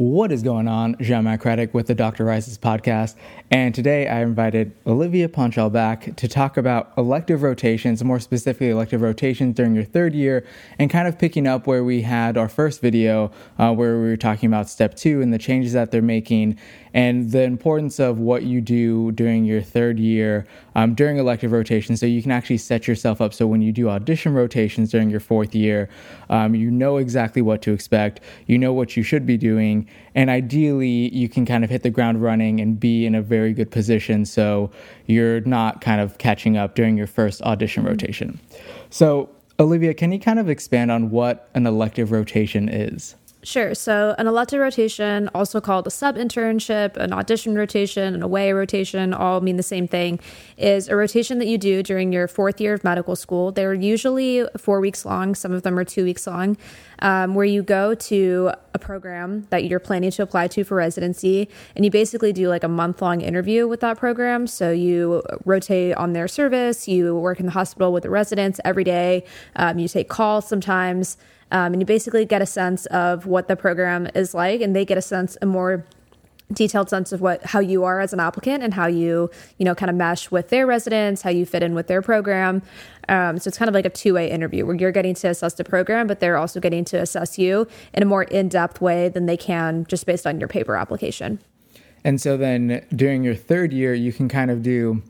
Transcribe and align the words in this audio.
What 0.00 0.32
is 0.32 0.42
going 0.42 0.66
on? 0.66 0.96
Germain 0.98 1.36
Craddock 1.36 1.74
with 1.74 1.86
the 1.86 1.94
Dr. 1.94 2.24
Rises 2.24 2.56
podcast. 2.56 3.16
And 3.50 3.74
today 3.74 4.08
I 4.08 4.22
invited 4.22 4.72
Olivia 4.86 5.28
Panchal 5.28 5.70
back 5.70 6.16
to 6.16 6.26
talk 6.26 6.56
about 6.56 6.94
elective 6.96 7.42
rotations, 7.42 8.02
more 8.02 8.18
specifically 8.18 8.70
elective 8.70 9.02
rotations 9.02 9.56
during 9.56 9.74
your 9.74 9.84
third 9.84 10.14
year, 10.14 10.46
and 10.78 10.88
kind 10.88 11.06
of 11.06 11.18
picking 11.18 11.46
up 11.46 11.66
where 11.66 11.84
we 11.84 12.00
had 12.00 12.38
our 12.38 12.48
first 12.48 12.80
video 12.80 13.30
uh, 13.58 13.74
where 13.74 14.00
we 14.00 14.04
were 14.04 14.16
talking 14.16 14.46
about 14.46 14.70
step 14.70 14.96
two 14.96 15.20
and 15.20 15.34
the 15.34 15.38
changes 15.38 15.74
that 15.74 15.90
they're 15.90 16.00
making 16.00 16.58
and 16.94 17.30
the 17.30 17.42
importance 17.42 17.98
of 17.98 18.18
what 18.18 18.42
you 18.42 18.60
do 18.60 19.12
during 19.12 19.44
your 19.44 19.60
third 19.60 19.98
year 19.98 20.46
um, 20.74 20.94
during 20.94 21.18
elective 21.18 21.52
rotations 21.52 22.00
so 22.00 22.06
you 22.06 22.22
can 22.22 22.30
actually 22.30 22.56
set 22.58 22.88
yourself 22.88 23.20
up 23.20 23.32
so 23.34 23.46
when 23.46 23.62
you 23.62 23.72
do 23.72 23.88
audition 23.88 24.34
rotations 24.34 24.90
during 24.90 25.10
your 25.10 25.20
fourth 25.20 25.54
year, 25.54 25.88
um, 26.28 26.54
you 26.54 26.70
know 26.70 26.96
exactly 26.96 27.42
what 27.42 27.62
to 27.62 27.72
expect, 27.72 28.20
you 28.46 28.58
know 28.58 28.72
what 28.72 28.96
you 28.96 29.02
should 29.02 29.26
be 29.26 29.36
doing, 29.36 29.88
and 30.14 30.30
ideally 30.30 31.14
you 31.14 31.28
can 31.28 31.46
kind 31.46 31.64
of 31.64 31.70
hit 31.70 31.82
the 31.82 31.90
ground 31.90 32.22
running 32.22 32.60
and 32.60 32.80
be 32.80 33.06
in 33.06 33.14
a 33.14 33.22
very 33.22 33.52
good 33.52 33.70
position 33.70 34.24
so 34.24 34.70
you're 35.06 35.40
not 35.42 35.80
kind 35.80 36.00
of 36.00 36.18
catching 36.18 36.56
up 36.56 36.74
during 36.74 36.96
your 36.96 37.06
first 37.06 37.42
audition 37.42 37.84
rotation. 37.84 38.38
So, 38.90 39.30
Olivia, 39.58 39.92
can 39.92 40.10
you 40.10 40.18
kind 40.18 40.38
of 40.38 40.48
expand 40.48 40.90
on 40.90 41.10
what 41.10 41.50
an 41.54 41.66
elective 41.66 42.12
rotation 42.12 42.68
is? 42.68 43.14
Sure. 43.42 43.74
So, 43.74 44.14
an 44.18 44.26
elective 44.26 44.60
rotation, 44.60 45.30
also 45.34 45.62
called 45.62 45.86
a 45.86 45.90
sub 45.90 46.16
internship, 46.16 46.98
an 46.98 47.10
audition 47.14 47.54
rotation, 47.54 48.14
an 48.14 48.22
away 48.22 48.52
rotation, 48.52 49.14
all 49.14 49.40
mean 49.40 49.56
the 49.56 49.62
same 49.62 49.88
thing, 49.88 50.20
is 50.58 50.88
a 50.88 50.96
rotation 50.96 51.38
that 51.38 51.46
you 51.46 51.56
do 51.56 51.82
during 51.82 52.12
your 52.12 52.28
fourth 52.28 52.60
year 52.60 52.74
of 52.74 52.84
medical 52.84 53.16
school. 53.16 53.50
They're 53.50 53.72
usually 53.72 54.44
four 54.58 54.80
weeks 54.80 55.06
long, 55.06 55.34
some 55.34 55.52
of 55.52 55.62
them 55.62 55.78
are 55.78 55.84
two 55.84 56.04
weeks 56.04 56.26
long, 56.26 56.58
um, 56.98 57.34
where 57.34 57.46
you 57.46 57.62
go 57.62 57.94
to 57.94 58.52
a 58.74 58.78
program 58.78 59.46
that 59.48 59.64
you're 59.64 59.80
planning 59.80 60.10
to 60.10 60.22
apply 60.22 60.48
to 60.48 60.62
for 60.62 60.74
residency, 60.74 61.48
and 61.74 61.82
you 61.82 61.90
basically 61.90 62.34
do 62.34 62.46
like 62.50 62.62
a 62.62 62.68
month 62.68 63.00
long 63.00 63.22
interview 63.22 63.66
with 63.66 63.80
that 63.80 63.96
program. 63.96 64.46
So, 64.48 64.70
you 64.70 65.22
rotate 65.46 65.94
on 65.94 66.12
their 66.12 66.28
service, 66.28 66.86
you 66.86 67.16
work 67.16 67.40
in 67.40 67.46
the 67.46 67.52
hospital 67.52 67.90
with 67.90 68.02
the 68.02 68.10
residents 68.10 68.60
every 68.66 68.84
day, 68.84 69.24
um, 69.56 69.78
you 69.78 69.88
take 69.88 70.10
calls 70.10 70.46
sometimes. 70.46 71.16
Um, 71.52 71.72
and 71.72 71.82
you 71.82 71.86
basically 71.86 72.24
get 72.24 72.42
a 72.42 72.46
sense 72.46 72.86
of 72.86 73.26
what 73.26 73.48
the 73.48 73.56
program 73.56 74.08
is 74.14 74.34
like, 74.34 74.60
and 74.60 74.74
they 74.74 74.84
get 74.84 74.98
a 74.98 75.02
sense, 75.02 75.36
a 75.42 75.46
more 75.46 75.84
detailed 76.52 76.90
sense 76.90 77.12
of 77.12 77.20
what 77.20 77.44
how 77.44 77.60
you 77.60 77.84
are 77.84 78.00
as 78.00 78.12
an 78.12 78.20
applicant 78.20 78.62
and 78.62 78.74
how 78.74 78.86
you 78.86 79.30
you 79.58 79.64
know 79.64 79.74
kind 79.74 79.88
of 79.88 79.96
mesh 79.96 80.30
with 80.30 80.48
their 80.48 80.66
residents 80.66 81.22
how 81.22 81.30
you 81.30 81.46
fit 81.46 81.62
in 81.62 81.74
with 81.74 81.86
their 81.86 82.02
program. 82.02 82.62
Um, 83.08 83.38
so 83.38 83.48
it's 83.48 83.58
kind 83.58 83.68
of 83.68 83.74
like 83.74 83.86
a 83.86 83.90
two-way 83.90 84.30
interview 84.30 84.64
where 84.64 84.76
you're 84.76 84.92
getting 84.92 85.14
to 85.14 85.28
assess 85.28 85.54
the 85.54 85.64
program 85.64 86.06
but 86.06 86.20
they're 86.20 86.36
also 86.36 86.60
getting 86.60 86.84
to 86.86 87.00
assess 87.00 87.38
you 87.38 87.66
in 87.94 88.02
a 88.02 88.06
more 88.06 88.24
in-depth 88.24 88.80
way 88.80 89.08
than 89.08 89.26
they 89.26 89.36
can 89.36 89.84
just 89.88 90.06
based 90.06 90.26
on 90.26 90.38
your 90.38 90.48
paper 90.48 90.76
application. 90.76 91.40
And 92.04 92.20
so 92.20 92.36
then 92.36 92.84
during 92.94 93.24
your 93.24 93.34
third 93.34 93.72
year 93.72 93.94
you 93.94 94.12
can 94.12 94.28
kind 94.28 94.50
of 94.50 94.62
do 94.62 95.02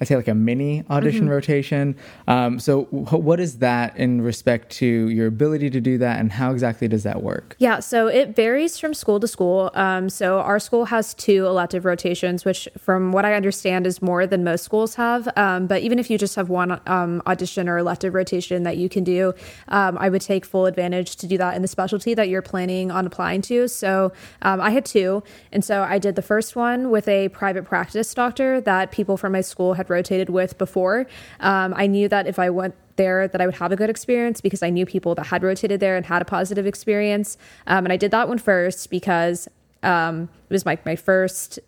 I'd 0.00 0.08
say 0.08 0.16
like 0.16 0.28
a 0.28 0.34
mini 0.34 0.84
audition 0.90 1.22
mm-hmm. 1.22 1.30
rotation. 1.30 1.96
Um, 2.26 2.58
so, 2.58 2.82
what 2.84 3.40
is 3.40 3.58
that 3.58 3.96
in 3.96 4.22
respect 4.22 4.70
to 4.72 4.86
your 4.86 5.26
ability 5.26 5.70
to 5.70 5.80
do 5.80 5.98
that, 5.98 6.20
and 6.20 6.30
how 6.30 6.52
exactly 6.52 6.88
does 6.88 7.02
that 7.02 7.22
work? 7.22 7.56
Yeah, 7.58 7.80
so 7.80 8.06
it 8.06 8.36
varies 8.36 8.78
from 8.78 8.94
school 8.94 9.18
to 9.20 9.26
school. 9.26 9.70
Um, 9.74 10.08
so, 10.08 10.38
our 10.40 10.58
school 10.58 10.86
has 10.86 11.14
two 11.14 11.46
elective 11.46 11.84
rotations, 11.84 12.44
which, 12.44 12.68
from 12.78 13.12
what 13.12 13.24
I 13.24 13.34
understand, 13.34 13.86
is 13.86 14.00
more 14.00 14.26
than 14.26 14.44
most 14.44 14.64
schools 14.64 14.94
have. 14.94 15.28
Um, 15.36 15.66
but 15.66 15.82
even 15.82 15.98
if 15.98 16.10
you 16.10 16.18
just 16.18 16.36
have 16.36 16.48
one 16.48 16.80
um, 16.86 17.22
audition 17.26 17.68
or 17.68 17.78
elective 17.78 18.14
rotation 18.14 18.62
that 18.62 18.76
you 18.76 18.88
can 18.88 19.04
do, 19.04 19.34
um, 19.68 19.98
I 19.98 20.08
would 20.08 20.22
take 20.22 20.44
full 20.44 20.66
advantage 20.66 21.16
to 21.16 21.26
do 21.26 21.38
that 21.38 21.56
in 21.56 21.62
the 21.62 21.68
specialty 21.68 22.14
that 22.14 22.28
you're 22.28 22.42
planning 22.42 22.90
on 22.90 23.06
applying 23.06 23.42
to. 23.42 23.66
So, 23.68 24.12
um, 24.42 24.60
I 24.60 24.70
had 24.70 24.84
two, 24.84 25.22
and 25.52 25.64
so 25.64 25.82
I 25.82 25.98
did 25.98 26.14
the 26.14 26.22
first 26.22 26.54
one 26.54 26.90
with 26.90 27.08
a 27.08 27.28
private 27.30 27.64
practice 27.64 28.14
doctor 28.14 28.60
that 28.60 28.92
people 28.92 29.16
from 29.16 29.32
my 29.32 29.40
school 29.40 29.74
had 29.74 29.87
rotated 29.90 30.30
with 30.30 30.58
before. 30.58 31.06
Um, 31.40 31.74
I 31.76 31.86
knew 31.86 32.08
that 32.08 32.26
if 32.26 32.38
I 32.38 32.50
went 32.50 32.74
there 32.96 33.28
that 33.28 33.40
I 33.40 33.46
would 33.46 33.54
have 33.56 33.72
a 33.72 33.76
good 33.76 33.88
experience 33.88 34.40
because 34.40 34.62
I 34.62 34.70
knew 34.70 34.84
people 34.84 35.14
that 35.14 35.26
had 35.26 35.42
rotated 35.42 35.80
there 35.80 35.96
and 35.96 36.04
had 36.04 36.20
a 36.20 36.24
positive 36.24 36.66
experience. 36.66 37.38
Um, 37.66 37.86
and 37.86 37.92
I 37.92 37.96
did 37.96 38.10
that 38.10 38.28
one 38.28 38.38
first 38.38 38.90
because 38.90 39.48
um, 39.82 40.28
it 40.50 40.52
was 40.52 40.66
my, 40.66 40.78
my 40.84 40.96
first 40.96 41.58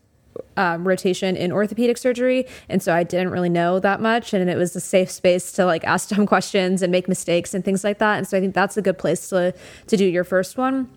um, 0.56 0.86
rotation 0.86 1.36
in 1.36 1.52
orthopedic 1.52 1.98
surgery. 1.98 2.46
And 2.68 2.82
so 2.82 2.94
I 2.94 3.02
didn't 3.02 3.30
really 3.30 3.48
know 3.48 3.80
that 3.80 4.00
much. 4.00 4.32
And 4.32 4.48
it 4.48 4.56
was 4.56 4.74
a 4.76 4.80
safe 4.80 5.10
space 5.10 5.52
to 5.52 5.64
like 5.64 5.84
ask 5.84 6.08
dumb 6.14 6.26
questions 6.26 6.82
and 6.82 6.90
make 6.92 7.08
mistakes 7.08 7.54
and 7.54 7.64
things 7.64 7.84
like 7.84 7.98
that. 7.98 8.18
And 8.18 8.28
so 8.28 8.36
I 8.36 8.40
think 8.40 8.54
that's 8.54 8.76
a 8.76 8.82
good 8.82 8.98
place 8.98 9.28
to, 9.30 9.54
to 9.86 9.96
do 9.96 10.04
your 10.04 10.24
first 10.24 10.56
one. 10.56 10.88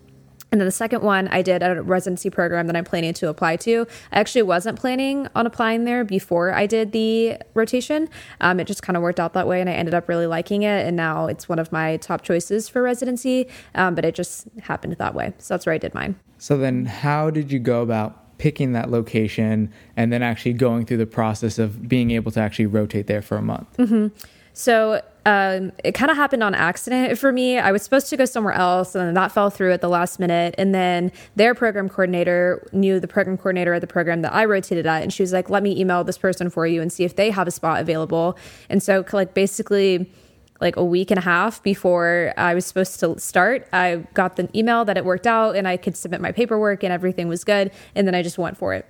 And 0.54 0.60
then 0.60 0.66
the 0.66 0.70
second 0.70 1.02
one 1.02 1.26
I 1.32 1.42
did 1.42 1.64
at 1.64 1.76
a 1.76 1.82
residency 1.82 2.30
program 2.30 2.68
that 2.68 2.76
I'm 2.76 2.84
planning 2.84 3.12
to 3.14 3.28
apply 3.28 3.56
to. 3.56 3.88
I 4.12 4.20
actually 4.20 4.42
wasn't 4.42 4.78
planning 4.78 5.26
on 5.34 5.48
applying 5.48 5.82
there 5.82 6.04
before 6.04 6.52
I 6.52 6.66
did 6.66 6.92
the 6.92 7.38
rotation. 7.54 8.08
Um, 8.40 8.60
it 8.60 8.68
just 8.68 8.80
kind 8.80 8.96
of 8.96 9.02
worked 9.02 9.18
out 9.18 9.32
that 9.32 9.48
way, 9.48 9.60
and 9.60 9.68
I 9.68 9.72
ended 9.72 9.94
up 9.94 10.08
really 10.08 10.28
liking 10.28 10.62
it. 10.62 10.86
And 10.86 10.96
now 10.96 11.26
it's 11.26 11.48
one 11.48 11.58
of 11.58 11.72
my 11.72 11.96
top 11.96 12.22
choices 12.22 12.68
for 12.68 12.82
residency, 12.82 13.48
um, 13.74 13.96
but 13.96 14.04
it 14.04 14.14
just 14.14 14.46
happened 14.62 14.92
that 14.92 15.12
way. 15.12 15.32
So 15.38 15.54
that's 15.54 15.66
where 15.66 15.74
I 15.74 15.78
did 15.78 15.92
mine. 15.92 16.14
So 16.38 16.56
then, 16.56 16.86
how 16.86 17.30
did 17.30 17.50
you 17.50 17.58
go 17.58 17.82
about 17.82 18.38
picking 18.38 18.74
that 18.74 18.92
location 18.92 19.72
and 19.96 20.12
then 20.12 20.22
actually 20.22 20.52
going 20.52 20.86
through 20.86 20.98
the 20.98 21.06
process 21.06 21.58
of 21.58 21.88
being 21.88 22.12
able 22.12 22.30
to 22.30 22.38
actually 22.38 22.66
rotate 22.66 23.08
there 23.08 23.22
for 23.22 23.36
a 23.36 23.42
month? 23.42 23.76
Mm-hmm. 23.76 24.16
So 24.52 25.02
um, 25.26 25.72
it 25.82 25.92
kind 25.92 26.10
of 26.10 26.16
happened 26.16 26.42
on 26.42 26.54
accident 26.54 27.18
for 27.18 27.32
me. 27.32 27.58
I 27.58 27.72
was 27.72 27.82
supposed 27.82 28.08
to 28.10 28.16
go 28.16 28.24
somewhere 28.24 28.52
else, 28.52 28.94
and 28.94 29.16
that 29.16 29.32
fell 29.32 29.50
through 29.50 29.72
at 29.72 29.80
the 29.80 29.88
last 29.88 30.18
minute. 30.18 30.54
And 30.58 30.74
then 30.74 31.12
their 31.36 31.54
program 31.54 31.88
coordinator 31.88 32.66
knew 32.72 33.00
the 33.00 33.08
program 33.08 33.36
coordinator 33.36 33.74
at 33.74 33.80
the 33.80 33.86
program 33.86 34.22
that 34.22 34.34
I 34.34 34.44
rotated 34.44 34.86
at, 34.86 35.02
and 35.02 35.12
she 35.12 35.22
was 35.22 35.32
like, 35.32 35.48
"Let 35.48 35.62
me 35.62 35.78
email 35.78 36.04
this 36.04 36.18
person 36.18 36.50
for 36.50 36.66
you 36.66 36.82
and 36.82 36.92
see 36.92 37.04
if 37.04 37.16
they 37.16 37.30
have 37.30 37.48
a 37.48 37.50
spot 37.50 37.80
available." 37.80 38.36
And 38.68 38.82
so, 38.82 39.04
like, 39.12 39.34
basically 39.34 40.10
like 40.60 40.76
a 40.76 40.84
week 40.84 41.10
and 41.10 41.18
a 41.18 41.22
half 41.22 41.62
before 41.62 42.32
I 42.36 42.54
was 42.54 42.64
supposed 42.64 43.00
to 43.00 43.18
start, 43.18 43.68
I 43.72 44.06
got 44.14 44.36
the 44.36 44.48
email 44.56 44.84
that 44.84 44.96
it 44.96 45.04
worked 45.04 45.26
out 45.26 45.56
and 45.56 45.66
I 45.66 45.76
could 45.76 45.96
submit 45.96 46.20
my 46.20 46.32
paperwork 46.32 46.82
and 46.84 46.92
everything 46.92 47.28
was 47.28 47.44
good. 47.44 47.72
And 47.94 48.06
then 48.06 48.14
I 48.14 48.22
just 48.22 48.38
went 48.38 48.56
for 48.56 48.72
it. 48.72 48.86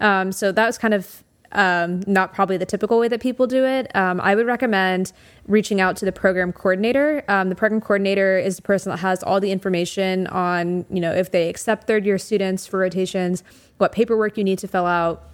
Um, 0.00 0.32
so 0.32 0.52
that 0.52 0.66
was 0.66 0.78
kind 0.78 0.94
of 0.94 1.24
um, 1.52 2.02
not 2.06 2.32
probably 2.32 2.56
the 2.56 2.66
typical 2.66 2.98
way 2.98 3.08
that 3.08 3.20
people 3.20 3.46
do 3.46 3.64
it. 3.64 3.94
Um, 3.96 4.20
I 4.20 4.34
would 4.34 4.46
recommend 4.46 5.12
reaching 5.46 5.80
out 5.80 5.96
to 5.96 6.04
the 6.04 6.12
program 6.12 6.52
coordinator. 6.52 7.24
Um, 7.28 7.48
the 7.48 7.54
program 7.54 7.80
coordinator 7.80 8.38
is 8.38 8.56
the 8.56 8.62
person 8.62 8.90
that 8.90 8.98
has 8.98 9.22
all 9.22 9.40
the 9.40 9.50
information 9.50 10.26
on, 10.28 10.84
you 10.90 11.00
know, 11.00 11.12
if 11.12 11.30
they 11.30 11.48
accept 11.48 11.86
third 11.86 12.04
year 12.04 12.18
students 12.18 12.66
for 12.66 12.78
rotations, 12.78 13.42
what 13.78 13.92
paperwork 13.92 14.36
you 14.36 14.44
need 14.44 14.58
to 14.58 14.68
fill 14.68 14.86
out, 14.86 15.30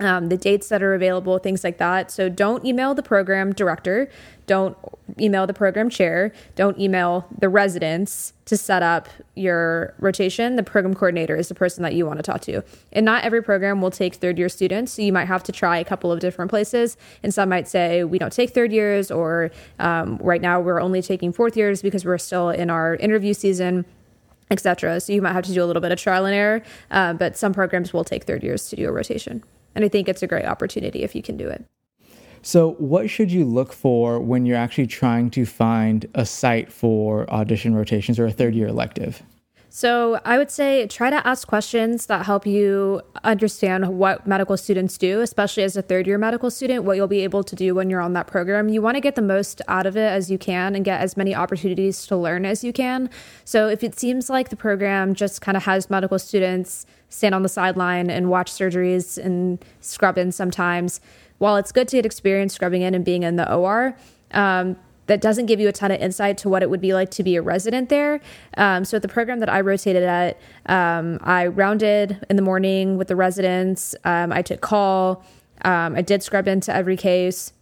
um, 0.00 0.28
the 0.28 0.36
dates 0.36 0.68
that 0.68 0.82
are 0.82 0.94
available, 0.94 1.38
things 1.38 1.64
like 1.64 1.78
that. 1.78 2.10
So 2.10 2.28
don't 2.28 2.64
email 2.64 2.94
the 2.94 3.02
program 3.02 3.52
director, 3.52 4.08
don't 4.46 4.76
email 5.20 5.46
the 5.46 5.52
program 5.52 5.90
chair, 5.90 6.32
don't 6.54 6.78
email 6.78 7.26
the 7.36 7.48
residents 7.48 8.32
to 8.46 8.56
set 8.56 8.82
up 8.82 9.08
your 9.34 9.94
rotation. 9.98 10.56
The 10.56 10.62
program 10.62 10.94
coordinator 10.94 11.36
is 11.36 11.48
the 11.48 11.54
person 11.54 11.82
that 11.82 11.94
you 11.94 12.06
want 12.06 12.18
to 12.18 12.22
talk 12.22 12.40
to. 12.42 12.62
And 12.92 13.04
not 13.04 13.24
every 13.24 13.42
program 13.42 13.82
will 13.82 13.90
take 13.90 14.14
third 14.14 14.38
year 14.38 14.48
students. 14.48 14.92
So 14.92 15.02
you 15.02 15.12
might 15.12 15.26
have 15.26 15.42
to 15.44 15.52
try 15.52 15.78
a 15.78 15.84
couple 15.84 16.12
of 16.12 16.20
different 16.20 16.50
places. 16.50 16.96
And 17.22 17.34
some 17.34 17.48
might 17.48 17.68
say, 17.68 18.04
we 18.04 18.18
don't 18.18 18.32
take 18.32 18.50
third 18.50 18.72
years, 18.72 19.10
or 19.10 19.50
um, 19.78 20.18
right 20.22 20.40
now 20.40 20.60
we're 20.60 20.80
only 20.80 21.02
taking 21.02 21.32
fourth 21.32 21.56
years 21.56 21.82
because 21.82 22.04
we're 22.04 22.18
still 22.18 22.50
in 22.50 22.70
our 22.70 22.94
interview 22.96 23.34
season 23.34 23.84
etc. 24.50 24.98
So 24.98 25.12
you 25.12 25.20
might 25.20 25.34
have 25.34 25.44
to 25.44 25.52
do 25.52 25.62
a 25.62 25.66
little 25.66 25.82
bit 25.82 25.92
of 25.92 26.00
trial 26.00 26.24
and 26.24 26.34
error, 26.34 26.62
uh, 26.90 27.12
but 27.12 27.36
some 27.36 27.52
programs 27.52 27.92
will 27.92 28.02
take 28.02 28.24
third 28.24 28.42
years 28.42 28.70
to 28.70 28.76
do 28.76 28.88
a 28.88 28.92
rotation. 28.92 29.42
And 29.78 29.84
I 29.84 29.88
think 29.88 30.08
it's 30.08 30.24
a 30.24 30.26
great 30.26 30.44
opportunity 30.44 31.04
if 31.04 31.14
you 31.14 31.22
can 31.22 31.36
do 31.36 31.48
it. 31.48 31.64
So, 32.42 32.72
what 32.78 33.08
should 33.08 33.30
you 33.30 33.44
look 33.44 33.72
for 33.72 34.18
when 34.18 34.44
you're 34.44 34.56
actually 34.56 34.88
trying 34.88 35.30
to 35.30 35.46
find 35.46 36.04
a 36.16 36.26
site 36.26 36.72
for 36.72 37.30
audition 37.30 37.76
rotations 37.76 38.18
or 38.18 38.26
a 38.26 38.32
third 38.32 38.56
year 38.56 38.66
elective? 38.66 39.22
So, 39.70 40.18
I 40.24 40.38
would 40.38 40.50
say 40.50 40.86
try 40.86 41.10
to 41.10 41.26
ask 41.26 41.46
questions 41.46 42.06
that 42.06 42.24
help 42.24 42.46
you 42.46 43.02
understand 43.22 43.98
what 43.98 44.26
medical 44.26 44.56
students 44.56 44.96
do, 44.96 45.20
especially 45.20 45.62
as 45.62 45.76
a 45.76 45.82
third 45.82 46.06
year 46.06 46.16
medical 46.16 46.50
student, 46.50 46.84
what 46.84 46.96
you'll 46.96 47.06
be 47.06 47.22
able 47.22 47.44
to 47.44 47.54
do 47.54 47.74
when 47.74 47.90
you're 47.90 48.00
on 48.00 48.14
that 48.14 48.26
program. 48.26 48.70
You 48.70 48.80
want 48.80 48.94
to 48.94 49.02
get 49.02 49.14
the 49.14 49.22
most 49.22 49.60
out 49.68 49.84
of 49.84 49.94
it 49.94 50.10
as 50.10 50.30
you 50.30 50.38
can 50.38 50.74
and 50.74 50.86
get 50.86 51.02
as 51.02 51.18
many 51.18 51.34
opportunities 51.34 52.06
to 52.06 52.16
learn 52.16 52.46
as 52.46 52.64
you 52.64 52.72
can. 52.72 53.10
So, 53.44 53.68
if 53.68 53.84
it 53.84 53.98
seems 53.98 54.30
like 54.30 54.48
the 54.48 54.56
program 54.56 55.14
just 55.14 55.42
kind 55.42 55.56
of 55.56 55.64
has 55.64 55.90
medical 55.90 56.18
students 56.18 56.86
stand 57.10 57.34
on 57.34 57.42
the 57.42 57.48
sideline 57.48 58.08
and 58.08 58.30
watch 58.30 58.50
surgeries 58.50 59.22
and 59.22 59.62
scrub 59.80 60.16
in 60.16 60.32
sometimes. 60.32 61.00
While 61.38 61.56
it's 61.56 61.72
good 61.72 61.88
to 61.88 61.96
get 61.96 62.06
experience 62.06 62.54
scrubbing 62.54 62.82
in 62.82 62.94
and 62.94 63.04
being 63.04 63.22
in 63.22 63.36
the 63.36 63.52
OR, 63.54 63.96
um, 64.32 64.76
that 65.08 65.20
doesn't 65.20 65.46
give 65.46 65.58
you 65.58 65.68
a 65.68 65.72
ton 65.72 65.90
of 65.90 66.00
insight 66.00 66.38
to 66.38 66.48
what 66.48 66.62
it 66.62 66.70
would 66.70 66.80
be 66.80 66.94
like 66.94 67.10
to 67.10 67.22
be 67.22 67.36
a 67.36 67.42
resident 67.42 67.88
there. 67.88 68.20
Um, 68.56 68.84
so, 68.84 68.96
at 68.96 69.02
the 69.02 69.08
program 69.08 69.40
that 69.40 69.48
I 69.48 69.60
rotated 69.60 70.04
at, 70.04 70.38
um, 70.66 71.18
I 71.22 71.48
rounded 71.48 72.24
in 72.30 72.36
the 72.36 72.42
morning 72.42 72.96
with 72.96 73.08
the 73.08 73.16
residents. 73.16 73.94
Um, 74.04 74.32
I 74.32 74.42
took 74.42 74.60
call. 74.60 75.24
Um, 75.64 75.96
I 75.96 76.02
did 76.02 76.22
scrub 76.22 76.46
into 76.46 76.74
every 76.74 76.96
case. 76.96 77.52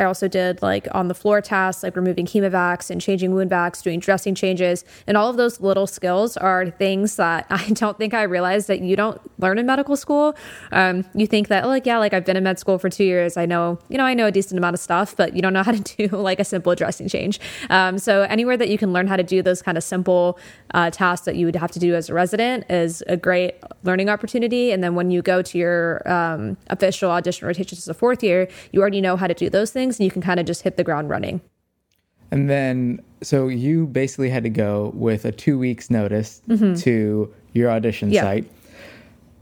I 0.00 0.04
also 0.04 0.28
did 0.28 0.62
like 0.62 0.88
on 0.92 1.08
the 1.08 1.14
floor 1.14 1.42
tasks, 1.42 1.82
like 1.82 1.94
removing 1.94 2.24
hemovacs 2.24 2.90
and 2.90 3.00
changing 3.00 3.34
wound 3.34 3.50
vacs, 3.50 3.82
doing 3.82 4.00
dressing 4.00 4.34
changes. 4.34 4.82
And 5.06 5.14
all 5.14 5.28
of 5.28 5.36
those 5.36 5.60
little 5.60 5.86
skills 5.86 6.38
are 6.38 6.70
things 6.70 7.16
that 7.16 7.46
I 7.50 7.68
don't 7.70 7.98
think 7.98 8.14
I 8.14 8.22
realized 8.22 8.66
that 8.68 8.80
you 8.80 8.96
don't 8.96 9.20
learn 9.38 9.58
in 9.58 9.66
medical 9.66 9.96
school. 9.96 10.34
Um, 10.72 11.04
you 11.14 11.26
think 11.26 11.48
that, 11.48 11.66
like, 11.66 11.84
yeah, 11.84 11.98
like 11.98 12.14
I've 12.14 12.24
been 12.24 12.38
in 12.38 12.44
med 12.44 12.58
school 12.58 12.78
for 12.78 12.88
two 12.88 13.04
years. 13.04 13.36
I 13.36 13.44
know, 13.44 13.78
you 13.90 13.98
know, 13.98 14.04
I 14.04 14.14
know 14.14 14.26
a 14.26 14.32
decent 14.32 14.56
amount 14.56 14.74
of 14.74 14.80
stuff, 14.80 15.14
but 15.16 15.36
you 15.36 15.42
don't 15.42 15.52
know 15.52 15.62
how 15.70 15.72
to 15.72 16.08
do 16.08 16.16
like 16.16 16.40
a 16.40 16.44
simple 16.44 16.74
dressing 16.74 17.08
change. 17.08 17.38
Um, 17.68 17.98
so 17.98 18.22
anywhere 18.22 18.56
that 18.56 18.70
you 18.70 18.78
can 18.78 18.94
learn 18.94 19.06
how 19.06 19.16
to 19.16 19.22
do 19.22 19.42
those 19.42 19.60
kind 19.60 19.76
of 19.76 19.84
simple 19.84 20.38
uh, 20.72 20.90
tasks 20.90 21.26
that 21.26 21.36
you 21.36 21.44
would 21.44 21.56
have 21.56 21.72
to 21.72 21.78
do 21.78 21.94
as 21.94 22.08
a 22.08 22.14
resident 22.14 22.64
is 22.70 23.02
a 23.06 23.18
great 23.18 23.56
learning 23.82 24.08
opportunity. 24.08 24.72
And 24.72 24.82
then 24.82 24.94
when 24.94 25.10
you 25.10 25.20
go 25.20 25.42
to 25.42 25.58
your 25.58 26.10
um, 26.10 26.56
official 26.68 27.10
audition 27.10 27.46
rotations 27.46 27.80
as 27.80 27.88
a 27.88 27.94
fourth 27.94 28.22
year, 28.22 28.48
you 28.72 28.80
already 28.80 29.02
know 29.02 29.16
how 29.16 29.26
to 29.26 29.34
do 29.34 29.50
those 29.50 29.70
things 29.70 29.89
things 29.90 30.00
and 30.00 30.04
you 30.04 30.10
can 30.10 30.22
kind 30.22 30.40
of 30.40 30.46
just 30.46 30.62
hit 30.62 30.76
the 30.76 30.84
ground 30.84 31.08
running. 31.08 31.40
And 32.30 32.48
then, 32.48 33.02
so 33.22 33.48
you 33.48 33.86
basically 33.86 34.30
had 34.30 34.44
to 34.44 34.50
go 34.50 34.92
with 34.94 35.24
a 35.24 35.32
two 35.32 35.58
weeks 35.58 35.90
notice 35.90 36.42
mm-hmm. 36.48 36.74
to 36.74 37.32
your 37.52 37.70
audition 37.70 38.12
yeah. 38.12 38.22
site. 38.22 38.50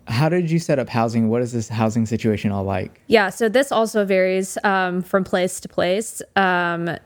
How 0.06 0.30
did 0.30 0.50
you 0.50 0.58
set 0.58 0.78
up 0.78 0.88
housing? 0.88 1.28
What 1.28 1.42
is 1.42 1.52
this 1.52 1.68
housing 1.68 2.06
situation 2.06 2.50
all 2.50 2.64
like? 2.64 3.02
Yeah, 3.08 3.28
so 3.28 3.50
this 3.50 3.70
also 3.70 4.06
varies 4.06 4.56
um, 4.64 5.02
from 5.02 5.22
place 5.22 5.60
to 5.60 5.68
place. 5.68 6.22
Um, 6.34 6.96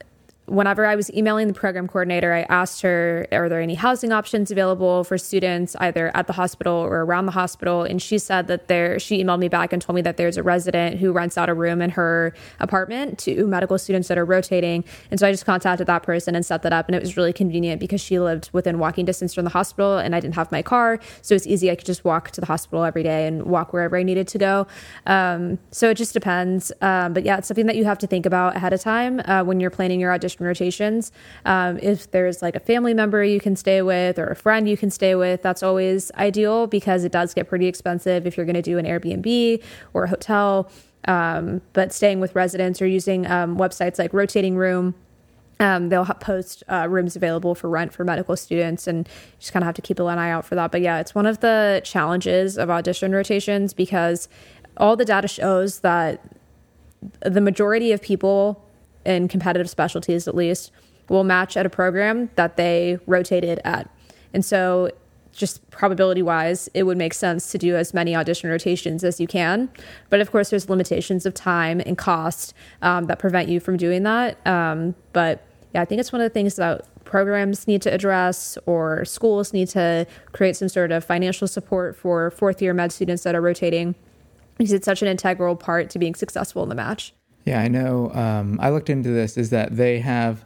whenever 0.52 0.84
I 0.84 0.94
was 0.94 1.10
emailing 1.14 1.48
the 1.48 1.54
program 1.54 1.88
coordinator, 1.88 2.32
I 2.32 2.42
asked 2.42 2.82
her, 2.82 3.26
Are 3.32 3.48
there 3.48 3.60
any 3.60 3.74
housing 3.74 4.12
options 4.12 4.50
available 4.50 5.02
for 5.02 5.16
students 5.16 5.74
either 5.80 6.14
at 6.14 6.26
the 6.26 6.34
hospital 6.34 6.74
or 6.74 7.02
around 7.04 7.26
the 7.26 7.32
hospital? 7.32 7.84
And 7.84 8.00
she 8.00 8.18
said 8.18 8.48
that 8.48 8.68
there, 8.68 8.98
she 8.98 9.22
emailed 9.22 9.38
me 9.38 9.48
back 9.48 9.72
and 9.72 9.80
told 9.80 9.96
me 9.96 10.02
that 10.02 10.18
there's 10.18 10.36
a 10.36 10.42
resident 10.42 10.98
who 10.98 11.10
rents 11.12 11.38
out 11.38 11.48
a 11.48 11.54
room 11.54 11.80
in 11.80 11.90
her 11.90 12.34
apartment 12.60 13.18
to 13.20 13.46
medical 13.46 13.78
students 13.78 14.08
that 14.08 14.18
are 14.18 14.26
rotating. 14.26 14.84
And 15.10 15.18
so 15.18 15.26
I 15.26 15.32
just 15.32 15.46
contacted 15.46 15.86
that 15.86 16.02
person 16.02 16.34
and 16.34 16.44
set 16.44 16.62
that 16.62 16.72
up. 16.72 16.86
And 16.86 16.94
it 16.94 17.00
was 17.00 17.16
really 17.16 17.32
convenient 17.32 17.80
because 17.80 18.02
she 18.02 18.20
lived 18.20 18.50
within 18.52 18.78
walking 18.78 19.06
distance 19.06 19.32
from 19.32 19.44
the 19.44 19.50
hospital 19.50 19.96
and 19.96 20.14
I 20.14 20.20
didn't 20.20 20.34
have 20.34 20.52
my 20.52 20.60
car. 20.60 21.00
So 21.22 21.34
it's 21.34 21.46
easy. 21.46 21.70
I 21.70 21.76
could 21.76 21.86
just 21.86 22.04
walk 22.04 22.30
to 22.32 22.40
the 22.40 22.46
hospital 22.46 22.84
every 22.84 23.02
day 23.02 23.26
and 23.26 23.44
walk 23.44 23.72
wherever 23.72 23.96
I 23.96 24.02
needed 24.02 24.28
to 24.28 24.38
go. 24.38 24.66
Um, 25.06 25.58
so 25.70 25.88
it 25.88 25.94
just 25.94 26.12
depends. 26.12 26.72
Um, 26.82 27.14
but 27.14 27.24
yeah, 27.24 27.38
it's 27.38 27.48
something 27.48 27.66
that 27.66 27.76
you 27.76 27.86
have 27.86 27.98
to 27.98 28.06
think 28.06 28.26
about 28.26 28.54
ahead 28.56 28.74
of 28.74 28.80
time 28.80 29.22
uh, 29.24 29.42
when 29.42 29.58
you're 29.58 29.70
planning 29.70 29.98
your 29.98 30.12
audition 30.12 30.41
rotations. 30.44 31.12
Um, 31.44 31.78
if 31.78 32.10
there's 32.10 32.42
like 32.42 32.56
a 32.56 32.60
family 32.60 32.94
member 32.94 33.22
you 33.24 33.40
can 33.40 33.56
stay 33.56 33.82
with 33.82 34.18
or 34.18 34.26
a 34.26 34.36
friend 34.36 34.68
you 34.68 34.76
can 34.76 34.90
stay 34.90 35.14
with, 35.14 35.42
that's 35.42 35.62
always 35.62 36.10
ideal 36.12 36.66
because 36.66 37.04
it 37.04 37.12
does 37.12 37.34
get 37.34 37.48
pretty 37.48 37.66
expensive 37.66 38.26
if 38.26 38.36
you're 38.36 38.46
going 38.46 38.54
to 38.54 38.62
do 38.62 38.78
an 38.78 38.84
Airbnb 38.86 39.62
or 39.94 40.04
a 40.04 40.08
hotel. 40.08 40.70
Um, 41.06 41.62
but 41.72 41.92
staying 41.92 42.20
with 42.20 42.34
residents 42.34 42.80
or 42.80 42.86
using 42.86 43.26
um, 43.26 43.56
websites 43.56 43.98
like 43.98 44.12
Rotating 44.12 44.56
Room. 44.56 44.94
Um, 45.60 45.90
they'll 45.90 46.04
post 46.04 46.64
uh, 46.68 46.88
rooms 46.88 47.14
available 47.14 47.54
for 47.54 47.68
rent 47.68 47.92
for 47.92 48.04
medical 48.04 48.36
students, 48.36 48.88
and 48.88 49.06
you 49.06 49.36
just 49.38 49.52
kind 49.52 49.62
of 49.62 49.66
have 49.66 49.76
to 49.76 49.82
keep 49.82 50.00
an 50.00 50.06
eye 50.18 50.30
out 50.30 50.44
for 50.44 50.56
that. 50.56 50.72
But 50.72 50.80
yeah, 50.80 50.98
it's 50.98 51.14
one 51.14 51.26
of 51.26 51.38
the 51.38 51.80
challenges 51.84 52.58
of 52.58 52.68
audition 52.68 53.12
rotations 53.12 53.72
because 53.72 54.28
all 54.76 54.96
the 54.96 55.04
data 55.04 55.28
shows 55.28 55.80
that 55.80 56.20
the 57.20 57.40
majority 57.40 57.92
of 57.92 58.02
people 58.02 58.64
in 59.04 59.28
competitive 59.28 59.68
specialties 59.68 60.28
at 60.28 60.34
least, 60.34 60.70
will 61.08 61.24
match 61.24 61.56
at 61.56 61.66
a 61.66 61.70
program 61.70 62.30
that 62.36 62.56
they 62.56 62.98
rotated 63.06 63.60
at. 63.64 63.88
And 64.32 64.44
so, 64.44 64.90
just 65.32 65.68
probability 65.70 66.20
wise, 66.22 66.68
it 66.74 66.82
would 66.82 66.98
make 66.98 67.14
sense 67.14 67.50
to 67.52 67.58
do 67.58 67.74
as 67.74 67.94
many 67.94 68.14
audition 68.14 68.50
rotations 68.50 69.02
as 69.02 69.18
you 69.18 69.26
can. 69.26 69.70
But 70.10 70.20
of 70.20 70.30
course, 70.30 70.50
there's 70.50 70.68
limitations 70.68 71.24
of 71.24 71.32
time 71.32 71.80
and 71.86 71.96
cost 71.96 72.52
um, 72.82 73.06
that 73.06 73.18
prevent 73.18 73.48
you 73.48 73.58
from 73.58 73.78
doing 73.78 74.02
that. 74.02 74.46
Um, 74.46 74.94
but 75.14 75.42
yeah, 75.74 75.80
I 75.80 75.84
think 75.86 76.00
it's 76.00 76.12
one 76.12 76.20
of 76.20 76.26
the 76.26 76.34
things 76.34 76.56
that 76.56 76.86
programs 77.04 77.66
need 77.66 77.82
to 77.82 77.92
address 77.92 78.58
or 78.66 79.04
schools 79.04 79.52
need 79.52 79.68
to 79.68 80.06
create 80.32 80.56
some 80.56 80.68
sort 80.68 80.92
of 80.92 81.04
financial 81.04 81.48
support 81.48 81.96
for 81.96 82.30
fourth 82.30 82.60
year 82.60 82.74
med 82.74 82.92
students 82.92 83.22
that 83.22 83.34
are 83.34 83.40
rotating 83.40 83.94
because 84.58 84.72
it's 84.72 84.84
such 84.84 85.02
an 85.02 85.08
integral 85.08 85.56
part 85.56 85.90
to 85.90 85.98
being 85.98 86.14
successful 86.14 86.62
in 86.62 86.68
the 86.68 86.74
match. 86.74 87.14
Yeah, 87.44 87.60
I 87.60 87.68
know. 87.68 88.12
Um, 88.12 88.58
I 88.60 88.70
looked 88.70 88.90
into 88.90 89.10
this. 89.10 89.36
Is 89.36 89.50
that 89.50 89.76
they 89.76 89.98
have 90.00 90.44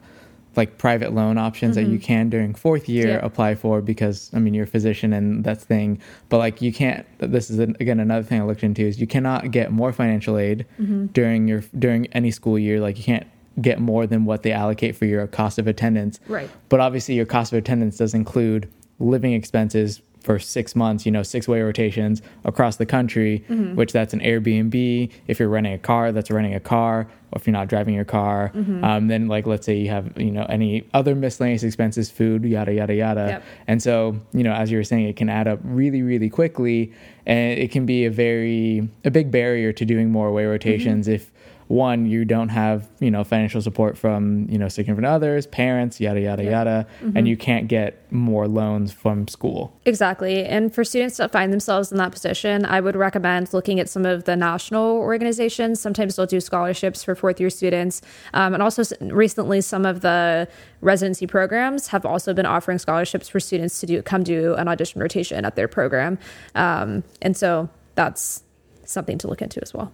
like 0.57 0.77
private 0.79 1.13
loan 1.13 1.37
options 1.37 1.77
mm-hmm. 1.77 1.85
that 1.85 1.91
you 1.91 1.99
mm-hmm. 1.99 2.05
can 2.05 2.29
during 2.29 2.53
fourth 2.55 2.89
year 2.89 3.09
yeah. 3.09 3.19
apply 3.25 3.53
for 3.53 3.79
because 3.79 4.31
I 4.33 4.39
mean 4.39 4.55
you're 4.55 4.63
a 4.63 4.67
physician 4.67 5.13
and 5.13 5.43
that's 5.43 5.63
thing. 5.63 6.01
But 6.29 6.39
like 6.39 6.61
you 6.61 6.73
can't. 6.73 7.05
This 7.19 7.49
is 7.49 7.59
an, 7.59 7.77
again 7.79 7.99
another 7.99 8.23
thing 8.23 8.41
I 8.41 8.43
looked 8.43 8.63
into 8.63 8.81
is 8.81 8.99
you 8.99 9.07
cannot 9.07 9.51
get 9.51 9.71
more 9.71 9.93
financial 9.93 10.37
aid 10.37 10.65
mm-hmm. 10.79 11.07
during 11.07 11.47
your 11.47 11.61
during 11.77 12.07
any 12.07 12.31
school 12.31 12.57
year. 12.57 12.79
Like 12.79 12.97
you 12.97 13.03
can't 13.03 13.27
get 13.61 13.79
more 13.79 14.05
than 14.05 14.25
what 14.25 14.43
they 14.43 14.51
allocate 14.51 14.95
for 14.95 15.05
your 15.05 15.25
cost 15.27 15.59
of 15.59 15.67
attendance. 15.67 16.19
Right. 16.27 16.49
But 16.69 16.79
obviously 16.79 17.15
your 17.15 17.25
cost 17.25 17.53
of 17.53 17.57
attendance 17.57 17.97
does 17.97 18.13
include 18.13 18.69
living 18.99 19.33
expenses 19.33 20.01
for 20.27 20.37
six 20.37 20.75
months, 20.75 21.05
you 21.05 21.11
know, 21.11 21.23
six 21.23 21.47
way 21.47 21.61
rotations 21.61 22.21
across 22.43 22.75
the 22.75 22.85
country, 22.85 23.45
mm-hmm. 23.47 23.75
which 23.75 23.93
that's 23.93 24.13
an 24.13 24.19
Airbnb. 24.19 25.09
If 25.25 25.39
you're 25.39 25.47
renting 25.47 25.71
a 25.71 25.77
car, 25.77 26.11
that's 26.11 26.29
renting 26.29 26.53
a 26.53 26.59
car. 26.59 27.07
Or 27.31 27.39
if 27.39 27.47
you're 27.47 27.53
not 27.53 27.69
driving 27.69 27.93
your 27.93 28.05
car, 28.05 28.51
mm-hmm. 28.53 28.83
um, 28.83 29.07
then 29.07 29.29
like 29.29 29.47
let's 29.47 29.65
say 29.65 29.77
you 29.77 29.89
have 29.89 30.11
you 30.17 30.31
know 30.31 30.45
any 30.49 30.85
other 30.93 31.15
miscellaneous 31.15 31.63
expenses, 31.63 32.11
food, 32.11 32.43
yada 32.43 32.73
yada 32.73 32.93
yada. 32.93 33.25
Yep. 33.27 33.43
And 33.67 33.81
so 33.81 34.19
you 34.33 34.43
know, 34.43 34.53
as 34.53 34.69
you 34.69 34.77
were 34.77 34.83
saying, 34.83 35.07
it 35.07 35.15
can 35.15 35.29
add 35.29 35.47
up 35.47 35.59
really 35.63 36.01
really 36.01 36.29
quickly, 36.29 36.93
and 37.25 37.57
it 37.57 37.71
can 37.71 37.85
be 37.85 38.03
a 38.03 38.11
very 38.11 38.89
a 39.05 39.11
big 39.11 39.31
barrier 39.31 39.71
to 39.71 39.85
doing 39.85 40.11
more 40.11 40.33
way 40.33 40.45
rotations 40.45 41.07
mm-hmm. 41.07 41.15
if 41.15 41.31
one, 41.67 42.05
you 42.05 42.23
don't 42.23 42.49
have, 42.49 42.87
you 42.99 43.11
know, 43.11 43.23
financial 43.23 43.61
support 43.61 43.97
from, 43.97 44.47
you 44.49 44.57
know, 44.57 44.69
significant 44.69 45.05
others, 45.05 45.45
parents, 45.47 45.99
yada, 45.99 46.21
yada, 46.21 46.43
yeah. 46.43 46.49
yada, 46.49 46.87
mm-hmm. 47.01 47.17
and 47.17 47.27
you 47.27 47.35
can't 47.35 47.67
get 47.67 48.09
more 48.11 48.47
loans 48.47 48.93
from 48.93 49.27
school. 49.27 49.77
Exactly. 49.85 50.45
And 50.45 50.73
for 50.73 50.83
students 50.85 51.17
that 51.17 51.31
find 51.31 51.51
themselves 51.51 51.91
in 51.91 51.97
that 51.97 52.11
position, 52.11 52.65
I 52.65 52.79
would 52.79 52.95
recommend 52.95 53.53
looking 53.53 53.79
at 53.79 53.89
some 53.89 54.05
of 54.05 54.23
the 54.23 54.35
national 54.35 54.97
organizations. 54.97 55.81
Sometimes 55.81 56.15
they'll 56.15 56.25
do 56.25 56.39
scholarships 56.39 57.03
for 57.03 57.15
fourth 57.15 57.39
year 57.39 57.49
students. 57.49 58.01
Um, 58.33 58.53
and 58.53 58.63
also 58.63 58.83
recently, 59.01 59.59
some 59.59 59.85
of 59.85 60.01
the 60.01 60.47
residency 60.79 61.27
programs 61.27 61.87
have 61.87 62.05
also 62.05 62.33
been 62.33 62.45
offering 62.45 62.77
scholarships 62.77 63.27
for 63.27 63.39
students 63.39 63.79
to 63.81 63.85
do 63.85 64.01
come 64.01 64.23
do 64.23 64.53
an 64.55 64.67
audition 64.67 65.01
rotation 65.01 65.43
at 65.43 65.55
their 65.55 65.67
program. 65.67 66.17
Um, 66.55 67.03
and 67.21 67.35
so 67.35 67.69
that's 67.95 68.43
something 68.85 69.17
to 69.17 69.27
look 69.27 69.41
into 69.41 69.61
as 69.61 69.73
well. 69.73 69.91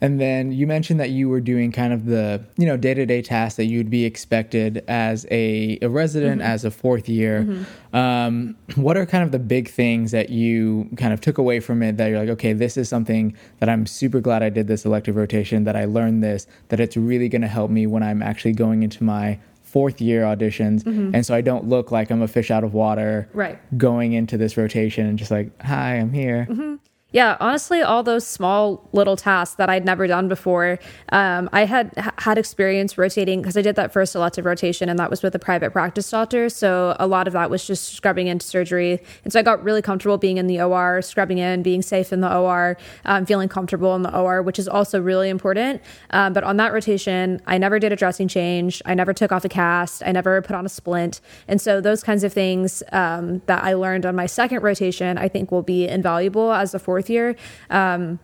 And 0.00 0.20
then 0.20 0.52
you 0.52 0.66
mentioned 0.66 0.98
that 1.00 1.10
you 1.10 1.28
were 1.28 1.40
doing 1.40 1.72
kind 1.72 1.92
of 1.92 2.06
the, 2.06 2.42
you 2.56 2.66
know, 2.66 2.76
day-to-day 2.76 3.22
tasks 3.22 3.56
that 3.56 3.66
you'd 3.66 3.90
be 3.90 4.04
expected 4.04 4.82
as 4.88 5.26
a, 5.30 5.78
a 5.82 5.88
resident, 5.88 6.40
mm-hmm. 6.40 6.50
as 6.50 6.64
a 6.64 6.70
fourth 6.70 7.08
year. 7.08 7.42
Mm-hmm. 7.42 7.96
Um, 7.96 8.56
what 8.76 8.96
are 8.96 9.04
kind 9.04 9.24
of 9.24 9.32
the 9.32 9.38
big 9.38 9.68
things 9.68 10.12
that 10.12 10.30
you 10.30 10.88
kind 10.96 11.12
of 11.12 11.20
took 11.20 11.38
away 11.38 11.60
from 11.60 11.82
it 11.82 11.96
that 11.98 12.06
you're 12.06 12.20
like, 12.20 12.30
okay, 12.30 12.52
this 12.52 12.76
is 12.76 12.88
something 12.88 13.36
that 13.58 13.68
I'm 13.68 13.84
super 13.86 14.20
glad 14.20 14.42
I 14.42 14.48
did 14.48 14.68
this 14.68 14.84
elective 14.84 15.16
rotation, 15.16 15.64
that 15.64 15.76
I 15.76 15.84
learned 15.84 16.22
this, 16.22 16.46
that 16.68 16.80
it's 16.80 16.96
really 16.96 17.28
going 17.28 17.42
to 17.42 17.48
help 17.48 17.70
me 17.70 17.86
when 17.86 18.02
I'm 18.02 18.22
actually 18.22 18.52
going 18.52 18.82
into 18.82 19.04
my 19.04 19.38
fourth 19.62 20.00
year 20.00 20.22
auditions 20.22 20.82
mm-hmm. 20.82 21.14
and 21.14 21.24
so 21.24 21.32
i 21.32 21.40
don't 21.40 21.68
look 21.68 21.92
like 21.92 22.10
i'm 22.10 22.22
a 22.22 22.26
fish 22.26 22.50
out 22.50 22.64
of 22.64 22.74
water 22.74 23.28
right 23.32 23.60
going 23.78 24.12
into 24.12 24.36
this 24.36 24.56
rotation 24.56 25.06
and 25.06 25.16
just 25.16 25.30
like 25.30 25.48
hi 25.62 25.94
i'm 25.94 26.12
here 26.12 26.48
mm-hmm. 26.50 26.74
Yeah, 27.12 27.36
honestly, 27.40 27.82
all 27.82 28.04
those 28.04 28.24
small 28.24 28.88
little 28.92 29.16
tasks 29.16 29.56
that 29.56 29.68
I'd 29.68 29.84
never 29.84 30.06
done 30.06 30.28
before. 30.28 30.78
Um, 31.10 31.50
I 31.52 31.64
had 31.64 31.92
had 32.18 32.38
experience 32.38 32.96
rotating 32.96 33.42
because 33.42 33.56
I 33.56 33.62
did 33.62 33.74
that 33.76 33.92
first 33.92 34.14
elective 34.14 34.44
rotation, 34.44 34.88
and 34.88 34.96
that 35.00 35.10
was 35.10 35.20
with 35.20 35.34
a 35.34 35.38
private 35.40 35.72
practice 35.72 36.08
doctor. 36.08 36.48
So 36.48 36.94
a 37.00 37.08
lot 37.08 37.26
of 37.26 37.32
that 37.32 37.50
was 37.50 37.66
just 37.66 37.94
scrubbing 37.94 38.28
into 38.28 38.46
surgery, 38.46 39.02
and 39.24 39.32
so 39.32 39.40
I 39.40 39.42
got 39.42 39.64
really 39.64 39.82
comfortable 39.82 40.18
being 40.18 40.36
in 40.36 40.46
the 40.46 40.60
OR, 40.60 41.02
scrubbing 41.02 41.38
in, 41.38 41.64
being 41.64 41.82
safe 41.82 42.12
in 42.12 42.20
the 42.20 42.32
OR, 42.32 42.76
um, 43.04 43.26
feeling 43.26 43.48
comfortable 43.48 43.96
in 43.96 44.02
the 44.02 44.16
OR, 44.16 44.40
which 44.42 44.60
is 44.60 44.68
also 44.68 45.00
really 45.00 45.30
important. 45.30 45.82
Um, 46.10 46.32
but 46.32 46.44
on 46.44 46.58
that 46.58 46.72
rotation, 46.72 47.40
I 47.44 47.58
never 47.58 47.80
did 47.80 47.92
a 47.92 47.96
dressing 47.96 48.28
change. 48.28 48.82
I 48.84 48.94
never 48.94 49.12
took 49.12 49.32
off 49.32 49.44
a 49.44 49.48
cast. 49.48 50.04
I 50.06 50.12
never 50.12 50.42
put 50.42 50.54
on 50.54 50.64
a 50.64 50.68
splint, 50.68 51.20
and 51.48 51.60
so 51.60 51.80
those 51.80 52.04
kinds 52.04 52.22
of 52.22 52.32
things 52.32 52.84
um, 52.92 53.42
that 53.46 53.64
I 53.64 53.72
learned 53.72 54.06
on 54.06 54.14
my 54.14 54.26
second 54.26 54.62
rotation, 54.62 55.18
I 55.18 55.26
think, 55.26 55.50
will 55.50 55.62
be 55.62 55.88
invaluable 55.88 56.52
as 56.52 56.72
a 56.72 56.78
fourth 56.78 56.99
fourth 57.00 57.10
year. 57.10 57.36
Um, 57.70 58.18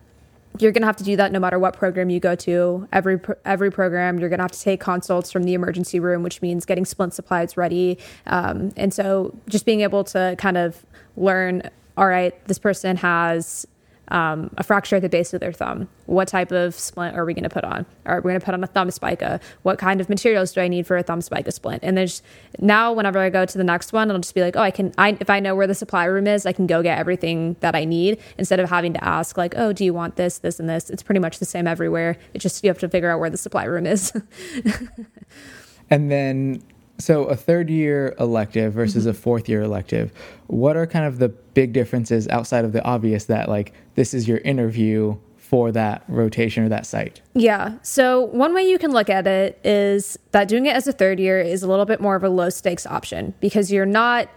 you're 0.59 0.71
going 0.71 0.81
to 0.81 0.87
have 0.87 0.97
to 0.97 1.03
do 1.03 1.15
that 1.17 1.31
no 1.31 1.39
matter 1.39 1.59
what 1.59 1.75
program 1.75 2.09
you 2.09 2.19
go 2.19 2.35
to. 2.35 2.87
Every 2.91 3.19
every 3.45 3.71
program, 3.71 4.17
you're 4.17 4.29
going 4.29 4.39
to 4.39 4.43
have 4.43 4.51
to 4.51 4.59
take 4.59 4.79
consults 4.79 5.31
from 5.31 5.43
the 5.43 5.53
emergency 5.53 5.99
room, 5.99 6.23
which 6.23 6.41
means 6.41 6.65
getting 6.65 6.85
splint 6.85 7.13
supplies 7.13 7.57
ready. 7.57 7.99
Um, 8.25 8.71
and 8.75 8.93
so, 8.93 9.37
just 9.47 9.65
being 9.65 9.81
able 9.81 10.03
to 10.05 10.35
kind 10.39 10.57
of 10.57 10.83
learn, 11.15 11.69
all 11.95 12.07
right, 12.07 12.33
this 12.47 12.57
person 12.57 12.97
has 12.97 13.67
um, 14.09 14.49
a 14.57 14.63
fracture 14.63 14.97
at 14.97 15.01
the 15.01 15.09
base 15.09 15.33
of 15.33 15.41
their 15.41 15.51
thumb. 15.51 15.89
What 16.05 16.27
type 16.27 16.51
of 16.51 16.75
splint 16.75 17.15
are 17.15 17.25
we 17.25 17.33
going 17.33 17.43
to 17.43 17.49
put 17.49 17.63
on? 17.63 17.85
Are 18.05 18.17
we 18.17 18.29
going 18.29 18.39
to 18.39 18.45
put 18.45 18.53
on 18.53 18.63
a 18.63 18.67
thumb 18.67 18.89
spica? 18.91 19.39
What 19.63 19.77
kind 19.77 19.99
of 19.99 20.09
materials 20.09 20.53
do 20.53 20.61
I 20.61 20.67
need 20.67 20.87
for 20.87 20.97
a 20.97 21.03
thumb 21.03 21.21
spica 21.21 21.51
splint? 21.51 21.83
And 21.83 21.97
there's 21.97 22.21
now, 22.59 22.93
whenever 22.93 23.19
I 23.19 23.29
go 23.29 23.45
to 23.45 23.57
the 23.57 23.63
next 23.63 23.93
one, 23.93 24.09
I'll 24.09 24.17
just 24.19 24.35
be 24.35 24.41
like, 24.41 24.55
oh, 24.55 24.61
I 24.61 24.71
can. 24.71 24.93
I, 24.97 25.17
if 25.19 25.29
I 25.29 25.39
know 25.39 25.55
where 25.55 25.67
the 25.67 25.75
supply 25.75 26.05
room 26.05 26.27
is, 26.27 26.45
I 26.45 26.53
can 26.53 26.67
go 26.67 26.81
get 26.81 26.97
everything 26.97 27.57
that 27.59 27.75
I 27.75 27.85
need 27.85 28.19
instead 28.37 28.59
of 28.59 28.69
having 28.69 28.93
to 28.93 29.03
ask 29.03 29.37
like, 29.37 29.53
oh, 29.57 29.73
do 29.73 29.83
you 29.83 29.93
want 29.93 30.15
this, 30.15 30.39
this, 30.39 30.59
and 30.59 30.69
this? 30.69 30.89
It's 30.89 31.03
pretty 31.03 31.19
much 31.19 31.39
the 31.39 31.45
same 31.45 31.67
everywhere. 31.67 32.17
It's 32.33 32.43
just 32.43 32.63
you 32.63 32.69
have 32.69 32.79
to 32.79 32.89
figure 32.89 33.09
out 33.09 33.19
where 33.19 33.29
the 33.29 33.37
supply 33.37 33.65
room 33.65 33.85
is. 33.85 34.13
and 35.89 36.11
then 36.11 36.63
so 36.99 37.25
a 37.25 37.35
third 37.35 37.69
year 37.69 38.15
elective 38.19 38.73
versus 38.73 39.03
mm-hmm. 39.03 39.11
a 39.11 39.13
fourth 39.13 39.47
year 39.47 39.61
elective, 39.61 40.11
what 40.47 40.75
are 40.75 40.87
kind 40.87 41.05
of 41.05 41.19
the 41.19 41.29
big 41.29 41.73
differences 41.73 42.27
outside 42.29 42.65
of 42.65 42.73
the 42.73 42.83
obvious 42.83 43.25
that 43.25 43.49
like 43.49 43.73
this 43.95 44.13
is 44.13 44.27
your 44.27 44.39
interview 44.39 45.15
for 45.37 45.71
that 45.71 46.03
rotation 46.07 46.63
or 46.63 46.69
that 46.69 46.85
site? 46.85 47.21
Yeah. 47.33 47.77
So 47.81 48.21
one 48.21 48.53
way 48.53 48.69
you 48.69 48.77
can 48.77 48.91
look 48.91 49.09
at 49.09 49.27
it 49.27 49.59
is 49.63 50.17
that 50.31 50.47
doing 50.47 50.65
it 50.65 50.75
as 50.75 50.87
a 50.87 50.91
third 50.91 51.19
year 51.19 51.39
is 51.39 51.63
a 51.63 51.67
little 51.67 51.85
bit 51.85 52.01
more 52.01 52.15
of 52.15 52.23
a 52.23 52.29
low 52.29 52.49
stakes 52.49 52.85
option 52.85 53.33
because 53.39 53.71
you're 53.71 53.85
not 53.85 54.29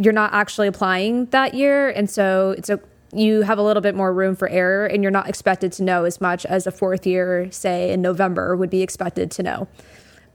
you're 0.00 0.12
not 0.12 0.32
actually 0.32 0.68
applying 0.68 1.26
that 1.26 1.52
year 1.52 1.90
and 1.90 2.08
so 2.08 2.54
it's 2.56 2.70
a 2.70 2.78
you 3.12 3.42
have 3.42 3.58
a 3.58 3.62
little 3.62 3.80
bit 3.80 3.94
more 3.94 4.12
room 4.12 4.34
for 4.34 4.48
error 4.48 4.86
and 4.86 5.02
you're 5.02 5.12
not 5.12 5.28
expected 5.28 5.72
to 5.72 5.82
know 5.82 6.04
as 6.04 6.20
much 6.20 6.44
as 6.46 6.66
a 6.66 6.72
fourth 6.72 7.06
year 7.06 7.50
say 7.50 7.92
in 7.92 8.02
November 8.02 8.56
would 8.56 8.70
be 8.70 8.82
expected 8.82 9.30
to 9.30 9.42
know. 9.42 9.68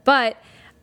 But 0.04 0.36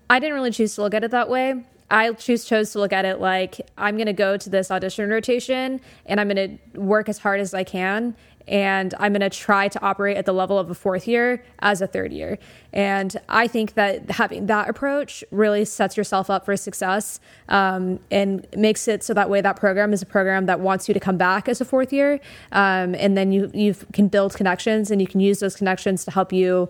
I 0.09 0.19
didn't 0.19 0.35
really 0.35 0.51
choose 0.51 0.75
to 0.75 0.81
look 0.81 0.93
at 0.93 1.03
it 1.03 1.11
that 1.11 1.29
way. 1.29 1.63
I 1.89 2.11
choose 2.13 2.45
chose 2.45 2.71
to 2.71 2.79
look 2.79 2.91
at 2.91 3.05
it 3.05 3.19
like 3.19 3.61
I'm 3.77 3.95
going 3.95 4.07
to 4.07 4.13
go 4.13 4.35
to 4.35 4.49
this 4.49 4.71
audition 4.71 5.09
rotation 5.09 5.79
and 6.05 6.19
I'm 6.19 6.27
going 6.27 6.59
to 6.73 6.79
work 6.79 7.07
as 7.07 7.19
hard 7.19 7.39
as 7.39 7.53
I 7.53 7.63
can 7.63 8.15
and 8.47 8.93
I'm 8.97 9.11
going 9.11 9.29
to 9.29 9.29
try 9.29 9.67
to 9.67 9.81
operate 9.81 10.15
at 10.15 10.25
the 10.25 10.33
level 10.33 10.57
of 10.57 10.69
a 10.69 10.73
fourth 10.73 11.07
year 11.07 11.43
as 11.59 11.81
a 11.81 11.87
third 11.87 12.13
year. 12.13 12.39
And 12.71 13.15
I 13.27 13.47
think 13.47 13.73
that 13.73 14.09
having 14.11 14.45
that 14.45 14.69
approach 14.69 15.23
really 15.31 15.65
sets 15.65 15.97
yourself 15.97 16.29
up 16.29 16.45
for 16.45 16.55
success 16.55 17.19
um, 17.49 17.99
and 18.09 18.47
makes 18.55 18.87
it 18.87 19.03
so 19.03 19.13
that 19.13 19.29
way 19.29 19.41
that 19.41 19.57
program 19.57 19.91
is 19.91 20.01
a 20.01 20.05
program 20.05 20.45
that 20.45 20.59
wants 20.59 20.87
you 20.87 20.93
to 20.93 20.99
come 20.99 21.17
back 21.17 21.49
as 21.49 21.59
a 21.59 21.65
fourth 21.65 21.91
year. 21.91 22.19
Um, 22.51 22.95
and 22.95 23.17
then 23.17 23.31
you 23.31 23.51
you 23.53 23.75
can 23.93 24.07
build 24.07 24.33
connections 24.35 24.91
and 24.91 25.01
you 25.01 25.07
can 25.07 25.19
use 25.19 25.39
those 25.39 25.55
connections 25.55 26.05
to 26.05 26.11
help 26.11 26.31
you 26.31 26.69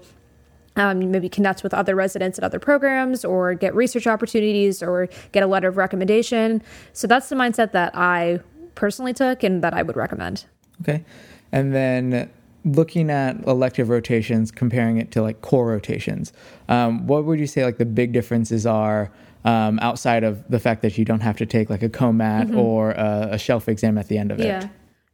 um, 0.77 1.11
maybe 1.11 1.27
connect 1.27 1.63
with 1.63 1.73
other 1.73 1.95
residents 1.95 2.37
at 2.37 2.43
other 2.43 2.59
programs 2.59 3.25
or 3.25 3.53
get 3.53 3.75
research 3.75 4.07
opportunities 4.07 4.81
or 4.81 5.09
get 5.31 5.43
a 5.43 5.47
letter 5.47 5.67
of 5.67 5.75
recommendation. 5.75 6.61
So 6.93 7.07
that's 7.07 7.27
the 7.29 7.35
mindset 7.35 7.71
that 7.73 7.91
I 7.95 8.39
personally 8.75 9.13
took 9.13 9.43
and 9.43 9.63
that 9.63 9.73
I 9.73 9.81
would 9.81 9.97
recommend. 9.97 10.45
Okay. 10.81 11.03
And 11.51 11.73
then 11.73 12.29
looking 12.63 13.09
at 13.09 13.43
elective 13.47 13.89
rotations, 13.89 14.51
comparing 14.51 14.97
it 14.97 15.11
to 15.11 15.21
like 15.21 15.41
core 15.41 15.67
rotations, 15.67 16.31
um, 16.69 17.07
what 17.07 17.25
would 17.25 17.39
you 17.39 17.47
say 17.47 17.65
like 17.65 17.77
the 17.77 17.85
big 17.85 18.13
differences 18.13 18.65
are 18.65 19.11
um, 19.45 19.79
outside 19.81 20.23
of 20.23 20.47
the 20.49 20.59
fact 20.59 20.81
that 20.81 20.97
you 20.97 21.05
don't 21.05 21.21
have 21.21 21.37
to 21.37 21.45
take 21.45 21.69
like 21.69 21.81
a 21.81 21.89
COMAT 21.89 22.47
mm-hmm. 22.47 22.57
or 22.57 22.91
a, 22.91 23.29
a, 23.31 23.37
shelf 23.37 23.69
exam 23.69 23.97
at 23.97 24.09
the 24.09 24.17
end 24.17 24.31
of 24.31 24.39
it? 24.39 24.45
yeah. 24.45 24.67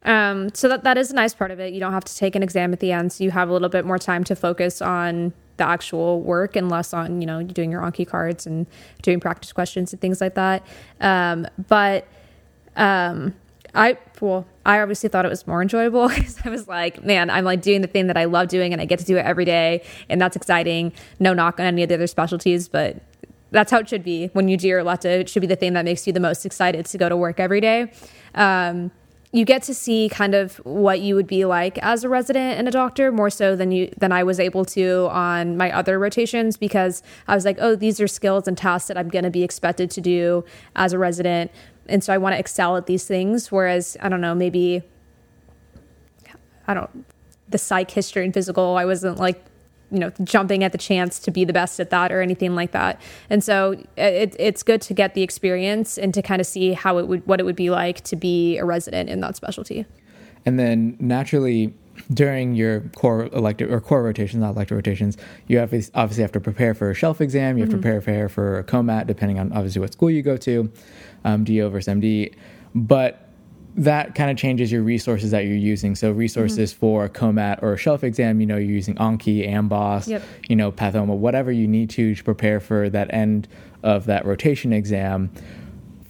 Um, 0.04 0.54
so 0.54 0.68
that 0.68 0.84
that 0.84 0.98
is 0.98 1.10
a 1.10 1.14
nice 1.14 1.34
part 1.34 1.50
of 1.50 1.60
it. 1.60 1.72
You 1.72 1.80
don't 1.80 1.92
have 1.92 2.04
to 2.04 2.16
take 2.16 2.34
an 2.36 2.42
exam 2.42 2.72
at 2.72 2.80
the 2.80 2.92
end, 2.92 3.12
so 3.12 3.24
you 3.24 3.30
have 3.30 3.48
a 3.48 3.52
little 3.52 3.68
bit 3.68 3.84
more 3.84 3.98
time 3.98 4.24
to 4.24 4.36
focus 4.36 4.82
on 4.82 5.32
the 5.56 5.66
actual 5.66 6.20
work 6.20 6.56
and 6.56 6.68
less 6.68 6.92
on 6.92 7.20
you 7.20 7.26
know 7.26 7.42
doing 7.42 7.70
your 7.70 7.80
Anki 7.82 8.06
cards 8.06 8.46
and 8.46 8.66
doing 9.02 9.20
practice 9.20 9.52
questions 9.52 9.92
and 9.92 10.00
things 10.00 10.20
like 10.20 10.34
that. 10.34 10.64
Um, 11.00 11.46
but 11.68 12.06
um, 12.76 13.34
I 13.74 13.98
well, 14.20 14.46
I 14.66 14.80
obviously 14.80 15.08
thought 15.08 15.24
it 15.24 15.30
was 15.30 15.46
more 15.46 15.62
enjoyable 15.62 16.08
because 16.14 16.38
I 16.44 16.50
was 16.50 16.68
like, 16.68 17.02
man, 17.02 17.30
I'm 17.30 17.44
like 17.44 17.62
doing 17.62 17.80
the 17.80 17.88
thing 17.88 18.06
that 18.08 18.16
I 18.16 18.24
love 18.24 18.48
doing 18.48 18.72
and 18.72 18.80
I 18.80 18.84
get 18.84 18.98
to 18.98 19.04
do 19.04 19.16
it 19.16 19.24
every 19.24 19.44
day, 19.44 19.82
and 20.08 20.20
that's 20.20 20.36
exciting. 20.36 20.92
No 21.18 21.32
knock 21.32 21.58
on 21.58 21.66
any 21.66 21.82
of 21.82 21.88
the 21.88 21.94
other 21.94 22.06
specialties, 22.06 22.68
but 22.68 23.02
that's 23.50 23.70
how 23.70 23.78
it 23.78 23.88
should 23.88 24.04
be 24.04 24.26
when 24.28 24.48
you 24.48 24.56
do 24.56 24.68
your 24.68 24.82
LETTA. 24.82 25.20
It 25.20 25.28
should 25.28 25.40
be 25.40 25.46
the 25.46 25.56
thing 25.56 25.74
that 25.74 25.84
makes 25.84 26.06
you 26.06 26.12
the 26.12 26.20
most 26.20 26.44
excited 26.44 26.86
to 26.86 26.98
go 26.98 27.08
to 27.08 27.16
work 27.16 27.38
every 27.38 27.60
day. 27.60 27.92
Um, 28.34 28.90
you 29.34 29.44
get 29.44 29.64
to 29.64 29.74
see 29.74 30.08
kind 30.08 30.32
of 30.32 30.58
what 30.58 31.00
you 31.00 31.16
would 31.16 31.26
be 31.26 31.44
like 31.44 31.76
as 31.78 32.04
a 32.04 32.08
resident 32.08 32.56
and 32.56 32.68
a 32.68 32.70
doctor 32.70 33.10
more 33.10 33.28
so 33.28 33.56
than 33.56 33.72
you 33.72 33.92
than 33.98 34.12
I 34.12 34.22
was 34.22 34.38
able 34.38 34.64
to 34.66 35.08
on 35.10 35.56
my 35.56 35.72
other 35.72 35.98
rotations 35.98 36.56
because 36.56 37.02
I 37.26 37.34
was 37.34 37.44
like, 37.44 37.58
oh, 37.60 37.74
these 37.74 38.00
are 38.00 38.06
skills 38.06 38.46
and 38.46 38.56
tasks 38.56 38.86
that 38.86 38.96
I'm 38.96 39.08
going 39.08 39.24
to 39.24 39.30
be 39.30 39.42
expected 39.42 39.90
to 39.90 40.00
do 40.00 40.44
as 40.76 40.92
a 40.92 41.00
resident, 41.00 41.50
and 41.88 42.04
so 42.04 42.12
I 42.12 42.18
want 42.18 42.34
to 42.34 42.38
excel 42.38 42.76
at 42.76 42.86
these 42.86 43.08
things. 43.08 43.50
Whereas 43.50 43.96
I 44.00 44.08
don't 44.08 44.20
know, 44.20 44.36
maybe 44.36 44.84
I 46.68 46.74
don't 46.74 47.04
the 47.48 47.58
psych, 47.58 47.90
history, 47.90 48.24
and 48.24 48.32
physical, 48.32 48.76
I 48.76 48.84
wasn't 48.84 49.18
like 49.18 49.44
you 49.94 50.00
know 50.00 50.12
jumping 50.24 50.62
at 50.64 50.72
the 50.72 50.78
chance 50.78 51.18
to 51.18 51.30
be 51.30 51.44
the 51.44 51.52
best 51.52 51.80
at 51.80 51.90
that 51.90 52.12
or 52.12 52.20
anything 52.20 52.54
like 52.54 52.72
that 52.72 53.00
and 53.30 53.42
so 53.42 53.72
it, 53.96 54.34
it's 54.38 54.62
good 54.62 54.82
to 54.82 54.92
get 54.92 55.14
the 55.14 55.22
experience 55.22 55.96
and 55.96 56.12
to 56.12 56.20
kind 56.20 56.40
of 56.40 56.46
see 56.46 56.72
how 56.72 56.98
it 56.98 57.06
would 57.08 57.26
what 57.26 57.40
it 57.40 57.44
would 57.44 57.56
be 57.56 57.70
like 57.70 58.02
to 58.02 58.16
be 58.16 58.58
a 58.58 58.64
resident 58.64 59.08
in 59.08 59.20
that 59.20 59.36
specialty 59.36 59.86
and 60.44 60.58
then 60.58 60.96
naturally 61.00 61.72
during 62.12 62.54
your 62.54 62.80
core 62.96 63.28
elective 63.32 63.70
or 63.70 63.80
core 63.80 64.02
rotations, 64.02 64.40
not 64.40 64.54
elective 64.54 64.76
rotations, 64.76 65.16
you 65.46 65.58
have 65.58 65.72
obviously 65.94 66.22
have 66.22 66.32
to 66.32 66.40
prepare 66.40 66.74
for 66.74 66.90
a 66.90 66.94
shelf 66.94 67.20
exam. 67.20 67.56
You 67.56 67.62
have 67.62 67.70
mm-hmm. 67.70 67.80
to 67.80 67.82
prepare 67.82 68.28
for 68.28 68.58
a 68.58 68.64
COMAT, 68.64 69.06
depending 69.06 69.38
on 69.38 69.52
obviously 69.52 69.80
what 69.80 69.92
school 69.92 70.10
you 70.10 70.22
go 70.22 70.36
to, 70.38 70.70
um, 71.24 71.44
DO 71.44 71.68
versus 71.70 71.94
MD. 71.94 72.34
But 72.74 73.23
that 73.76 74.14
kind 74.14 74.30
of 74.30 74.36
changes 74.36 74.70
your 74.70 74.82
resources 74.82 75.32
that 75.32 75.44
you're 75.44 75.56
using. 75.56 75.94
So 75.94 76.12
resources 76.12 76.72
mm-hmm. 76.72 76.80
for 76.80 77.08
COMAT 77.08 77.62
or 77.62 77.72
a 77.72 77.76
shelf 77.76 78.04
exam, 78.04 78.40
you 78.40 78.46
know, 78.46 78.56
you're 78.56 78.70
using 78.70 78.94
Anki, 78.96 79.48
Amboss, 79.48 80.06
yep. 80.06 80.22
you 80.48 80.54
know, 80.54 80.70
Pathoma, 80.70 81.16
whatever 81.16 81.50
you 81.50 81.66
need 81.66 81.90
to 81.90 82.14
to 82.14 82.24
prepare 82.24 82.60
for 82.60 82.88
that 82.90 83.12
end 83.12 83.48
of 83.82 84.06
that 84.06 84.24
rotation 84.24 84.72
exam 84.72 85.30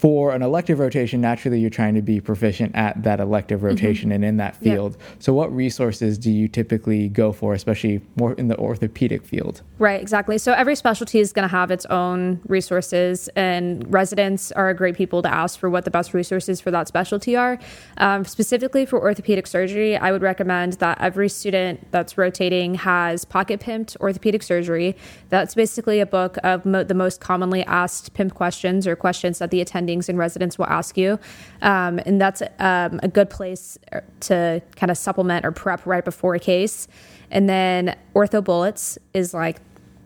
for 0.04 0.34
an 0.34 0.42
elective 0.42 0.80
rotation, 0.80 1.22
naturally 1.22 1.58
you're 1.58 1.70
trying 1.70 1.94
to 1.94 2.02
be 2.02 2.20
proficient 2.20 2.76
at 2.76 3.02
that 3.04 3.20
elective 3.20 3.60
mm-hmm. 3.60 3.68
rotation 3.68 4.10
mm-hmm. 4.10 4.16
and 4.16 4.24
in 4.26 4.36
that 4.36 4.54
field. 4.56 4.98
So, 5.18 5.32
what 5.32 5.50
resources 5.50 6.18
do 6.18 6.30
you 6.30 6.46
typically 6.46 7.08
go 7.08 7.32
for, 7.32 7.54
especially 7.54 8.02
more 8.14 8.34
in 8.34 8.48
the 8.48 8.58
orthopedic 8.58 9.24
field? 9.24 9.62
Right, 9.78 9.98
exactly. 9.98 10.36
So, 10.36 10.52
every 10.52 10.76
specialty 10.76 11.20
is 11.20 11.32
going 11.32 11.48
to 11.48 11.56
have 11.56 11.70
its 11.70 11.86
own 11.86 12.42
resources, 12.46 13.28
and 13.28 13.90
residents 13.90 14.52
are 14.52 14.74
great 14.74 14.94
people 14.94 15.22
to 15.22 15.32
ask 15.32 15.58
for 15.58 15.70
what 15.70 15.86
the 15.86 15.90
best 15.90 16.12
resources 16.12 16.60
for 16.60 16.70
that 16.70 16.86
specialty 16.86 17.34
are. 17.34 17.58
Um, 17.96 18.26
specifically 18.26 18.84
for 18.84 19.00
orthopedic 19.00 19.46
surgery, 19.46 19.96
I 19.96 20.12
would 20.12 20.20
recommend 20.20 20.74
that 20.74 21.00
every 21.00 21.30
student 21.30 21.90
that's 21.92 22.18
rotating 22.18 22.74
has 22.74 23.24
Pocket 23.24 23.58
Pimped 23.58 23.96
Orthopedic 24.00 24.42
Surgery. 24.42 24.96
That's 25.30 25.54
basically 25.54 25.98
a 26.00 26.06
book 26.06 26.36
of 26.44 26.66
mo- 26.66 26.84
the 26.84 26.92
most 26.92 27.22
commonly 27.22 27.64
asked 27.64 28.12
PIMP 28.12 28.34
questions 28.34 28.86
or 28.86 28.96
questions 28.96 29.38
that 29.38 29.50
the 29.50 29.62
attending 29.62 29.93
meetings 29.94 30.08
and 30.08 30.18
residents 30.18 30.58
will 30.58 30.66
ask 30.66 30.96
you. 30.96 31.18
Um, 31.62 32.00
and 32.04 32.20
that's 32.20 32.42
um, 32.58 33.00
a 33.02 33.08
good 33.08 33.30
place 33.30 33.78
to 34.20 34.60
kind 34.76 34.90
of 34.90 34.98
supplement 34.98 35.46
or 35.46 35.52
prep 35.52 35.86
right 35.86 36.04
before 36.04 36.34
a 36.34 36.40
case. 36.40 36.88
And 37.30 37.48
then 37.48 37.96
Ortho 38.14 38.42
Bullets 38.42 38.98
is 39.12 39.32
like 39.34 39.58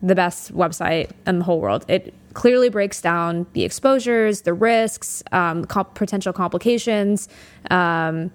the 0.02 0.14
best 0.14 0.54
website 0.54 1.10
in 1.26 1.38
the 1.38 1.44
whole 1.44 1.60
world. 1.60 1.84
It 1.88 2.14
clearly 2.34 2.68
breaks 2.68 3.00
down 3.00 3.46
the 3.54 3.64
exposures, 3.64 4.42
the 4.42 4.54
risks, 4.54 5.22
um, 5.32 5.64
comp- 5.64 5.94
potential 5.94 6.32
complications, 6.32 7.28
um, 7.70 8.30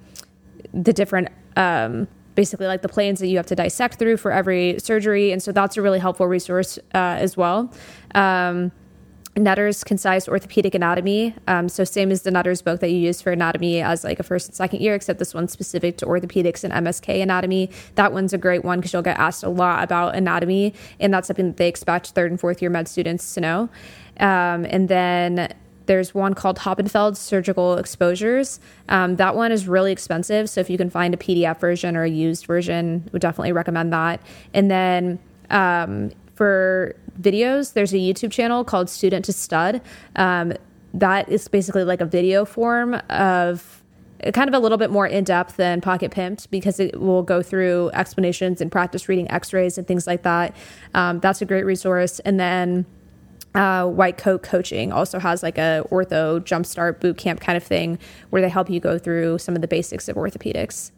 the 0.73 0.91
different 0.91 1.29
um, 1.55 2.07
basically 2.35 2.65
like 2.65 2.81
the 2.81 2.89
planes 2.89 3.19
that 3.19 3.27
you 3.27 3.37
have 3.37 3.45
to 3.45 3.55
dissect 3.55 3.99
through 3.99 4.17
for 4.17 4.31
every 4.31 4.79
surgery. 4.79 5.31
And 5.31 5.41
so 5.41 5.51
that's 5.51 5.77
a 5.77 5.81
really 5.81 5.99
helpful 5.99 6.27
resource 6.27 6.79
uh, 6.95 7.21
as 7.21 7.37
well. 7.37 7.71
Um, 8.15 8.71
Netter's 9.35 9.83
Concise 9.83 10.27
Orthopedic 10.27 10.75
Anatomy. 10.75 11.33
Um, 11.47 11.67
so 11.67 11.83
same 11.83 12.11
as 12.11 12.21
the 12.21 12.29
Netter's 12.29 12.61
book 12.61 12.79
that 12.81 12.89
you 12.89 12.97
use 12.97 13.21
for 13.21 13.31
anatomy 13.31 13.81
as 13.81 14.03
like 14.03 14.19
a 14.19 14.23
first 14.23 14.47
and 14.47 14.55
second 14.55 14.81
year, 14.81 14.93
except 14.93 15.17
this 15.17 15.33
one's 15.33 15.51
specific 15.51 15.97
to 15.97 16.05
orthopedics 16.05 16.63
and 16.63 16.71
MSK 16.71 17.21
anatomy. 17.21 17.71
That 17.95 18.13
one's 18.13 18.33
a 18.33 18.37
great 18.37 18.63
one 18.63 18.79
because 18.79 18.93
you'll 18.93 19.01
get 19.01 19.17
asked 19.17 19.43
a 19.43 19.49
lot 19.49 19.83
about 19.83 20.15
anatomy, 20.15 20.73
and 20.99 21.13
that's 21.13 21.27
something 21.27 21.47
that 21.47 21.57
they 21.57 21.67
expect 21.67 22.09
third 22.09 22.29
and 22.29 22.39
fourth 22.39 22.61
year 22.61 22.69
med 22.69 22.87
students 22.87 23.33
to 23.33 23.41
know. 23.41 23.69
Um, 24.19 24.65
and 24.65 24.87
then 24.87 25.53
there's 25.87 26.13
one 26.13 26.35
called 26.35 26.59
Hoppenfeld 26.59 27.17
Surgical 27.17 27.77
Exposures. 27.77 28.59
Um, 28.87 29.15
that 29.15 29.35
one 29.35 29.51
is 29.51 29.67
really 29.67 29.91
expensive, 29.91 30.49
so 30.49 30.61
if 30.61 30.69
you 30.69 30.77
can 30.77 30.91
find 30.91 31.13
a 31.13 31.17
PDF 31.17 31.59
version 31.59 31.97
or 31.97 32.03
a 32.03 32.09
used 32.09 32.45
version, 32.45 33.09
would 33.11 33.21
definitely 33.21 33.51
recommend 33.51 33.91
that. 33.93 34.21
And 34.53 34.69
then 34.69 35.19
um, 35.49 36.11
for 36.35 36.95
videos. 37.19 37.73
There's 37.73 37.93
a 37.93 37.97
YouTube 37.97 38.31
channel 38.31 38.63
called 38.63 38.89
Student 38.89 39.25
to 39.25 39.33
Stud. 39.33 39.81
Um, 40.15 40.53
that 40.93 41.29
is 41.29 41.47
basically 41.47 41.83
like 41.83 42.01
a 42.01 42.05
video 42.05 42.45
form 42.45 42.93
of 43.09 43.83
kind 44.33 44.47
of 44.47 44.53
a 44.53 44.59
little 44.59 44.77
bit 44.77 44.89
more 44.89 45.05
in 45.05 45.23
depth 45.23 45.57
than 45.57 45.81
Pocket 45.81 46.11
Pimped 46.11 46.49
because 46.49 46.79
it 46.79 46.99
will 46.99 47.23
go 47.23 47.41
through 47.41 47.89
explanations 47.93 48.61
and 48.61 48.71
practice 48.71 49.09
reading 49.09 49.29
x 49.29 49.51
rays 49.51 49.77
and 49.77 49.85
things 49.85 50.07
like 50.07 50.23
that. 50.23 50.55
Um, 50.93 51.19
that's 51.19 51.41
a 51.41 51.45
great 51.45 51.65
resource. 51.65 52.19
And 52.19 52.39
then 52.39 52.85
uh, 53.55 53.85
White 53.85 54.17
Coat 54.17 54.43
Coaching 54.43 54.91
also 54.91 55.19
has 55.19 55.43
like 55.43 55.57
a 55.57 55.85
ortho 55.91 56.39
jumpstart 56.39 56.99
boot 56.99 57.17
camp 57.17 57.41
kind 57.41 57.57
of 57.57 57.63
thing 57.63 57.99
where 58.29 58.41
they 58.41 58.49
help 58.49 58.69
you 58.69 58.79
go 58.79 58.97
through 58.97 59.39
some 59.39 59.55
of 59.55 59.61
the 59.61 59.67
basics 59.67 60.07
of 60.07 60.15
orthopedics. 60.15 60.91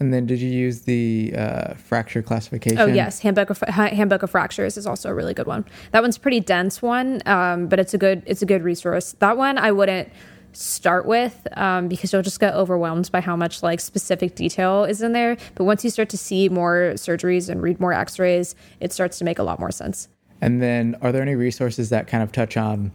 And 0.00 0.12
then 0.12 0.26
did 0.26 0.40
you 0.40 0.50
use 0.50 0.82
the 0.82 1.32
uh, 1.36 1.74
fracture 1.74 2.22
classification? 2.22 2.78
Oh 2.78 2.86
yes, 2.86 3.20
handbook 3.20 3.50
of 3.50 3.58
handbook 3.60 4.22
of 4.22 4.30
fractures 4.30 4.76
is 4.76 4.86
also 4.86 5.08
a 5.10 5.14
really 5.14 5.34
good 5.34 5.46
one. 5.46 5.64
That 5.92 6.02
one's 6.02 6.18
pretty 6.18 6.40
dense 6.40 6.82
one, 6.82 7.22
um, 7.26 7.68
but 7.68 7.78
it's 7.78 7.94
a 7.94 7.98
good 7.98 8.22
it's 8.26 8.42
a 8.42 8.46
good 8.46 8.62
resource. 8.62 9.14
That 9.20 9.36
one 9.36 9.58
I 9.58 9.70
wouldn't 9.70 10.08
start 10.52 11.06
with 11.06 11.46
um, 11.56 11.88
because 11.88 12.12
you'll 12.12 12.22
just 12.22 12.40
get 12.40 12.54
overwhelmed 12.54 13.10
by 13.10 13.20
how 13.20 13.36
much 13.36 13.62
like 13.62 13.80
specific 13.80 14.34
detail 14.34 14.84
is 14.84 15.02
in 15.02 15.12
there. 15.12 15.36
But 15.54 15.64
once 15.64 15.84
you 15.84 15.90
start 15.90 16.08
to 16.10 16.18
see 16.18 16.48
more 16.48 16.92
surgeries 16.94 17.48
and 17.48 17.62
read 17.62 17.80
more 17.80 17.92
X-rays, 17.92 18.54
it 18.80 18.92
starts 18.92 19.18
to 19.18 19.24
make 19.24 19.38
a 19.38 19.42
lot 19.42 19.58
more 19.58 19.70
sense. 19.70 20.08
And 20.40 20.60
then, 20.60 20.96
are 21.00 21.12
there 21.12 21.22
any 21.22 21.36
resources 21.36 21.90
that 21.90 22.08
kind 22.08 22.22
of 22.22 22.32
touch 22.32 22.56
on 22.56 22.90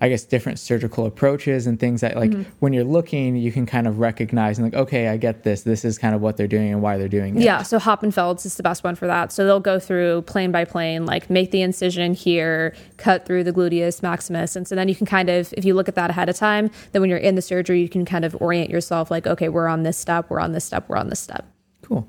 I 0.00 0.08
guess 0.10 0.24
different 0.24 0.58
surgical 0.58 1.06
approaches 1.06 1.66
and 1.66 1.80
things 1.80 2.02
that 2.02 2.16
like 2.16 2.30
mm-hmm. 2.30 2.50
when 2.60 2.72
you're 2.72 2.84
looking, 2.84 3.36
you 3.36 3.50
can 3.50 3.64
kind 3.64 3.86
of 3.86 3.98
recognize 3.98 4.58
and 4.58 4.66
like, 4.66 4.74
okay, 4.74 5.08
I 5.08 5.16
get 5.16 5.42
this. 5.42 5.62
This 5.62 5.84
is 5.84 5.96
kind 5.96 6.14
of 6.14 6.20
what 6.20 6.36
they're 6.36 6.46
doing 6.46 6.72
and 6.72 6.82
why 6.82 6.98
they're 6.98 7.08
doing 7.08 7.36
it. 7.36 7.42
Yeah. 7.42 7.62
So 7.62 7.78
Hoppenfeld's 7.78 8.44
is 8.44 8.56
the 8.56 8.62
best 8.62 8.84
one 8.84 8.94
for 8.94 9.06
that. 9.06 9.32
So 9.32 9.46
they'll 9.46 9.58
go 9.58 9.78
through 9.78 10.22
plane 10.22 10.52
by 10.52 10.64
plane, 10.64 11.06
like 11.06 11.30
make 11.30 11.50
the 11.50 11.62
incision 11.62 12.12
here, 12.12 12.74
cut 12.98 13.24
through 13.24 13.44
the 13.44 13.52
gluteus 13.52 14.02
maximus, 14.02 14.54
and 14.54 14.68
so 14.68 14.74
then 14.74 14.88
you 14.88 14.94
can 14.94 15.06
kind 15.06 15.30
of, 15.30 15.54
if 15.56 15.64
you 15.64 15.74
look 15.74 15.88
at 15.88 15.94
that 15.94 16.10
ahead 16.10 16.28
of 16.28 16.36
time, 16.36 16.70
then 16.92 17.00
when 17.00 17.08
you're 17.08 17.18
in 17.18 17.34
the 17.34 17.42
surgery, 17.42 17.80
you 17.80 17.88
can 17.88 18.04
kind 18.04 18.24
of 18.24 18.36
orient 18.40 18.70
yourself 18.70 19.10
like, 19.10 19.26
okay, 19.26 19.48
we're 19.48 19.68
on 19.68 19.82
this 19.82 19.96
step, 19.96 20.28
we're 20.28 20.40
on 20.40 20.52
this 20.52 20.64
step, 20.64 20.88
we're 20.88 20.96
on 20.96 21.08
this 21.08 21.20
step. 21.20 21.46
Cool. 21.82 22.06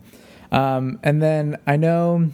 Um, 0.52 1.00
and 1.04 1.22
then 1.22 1.58
I 1.66 1.78
know 1.78 2.32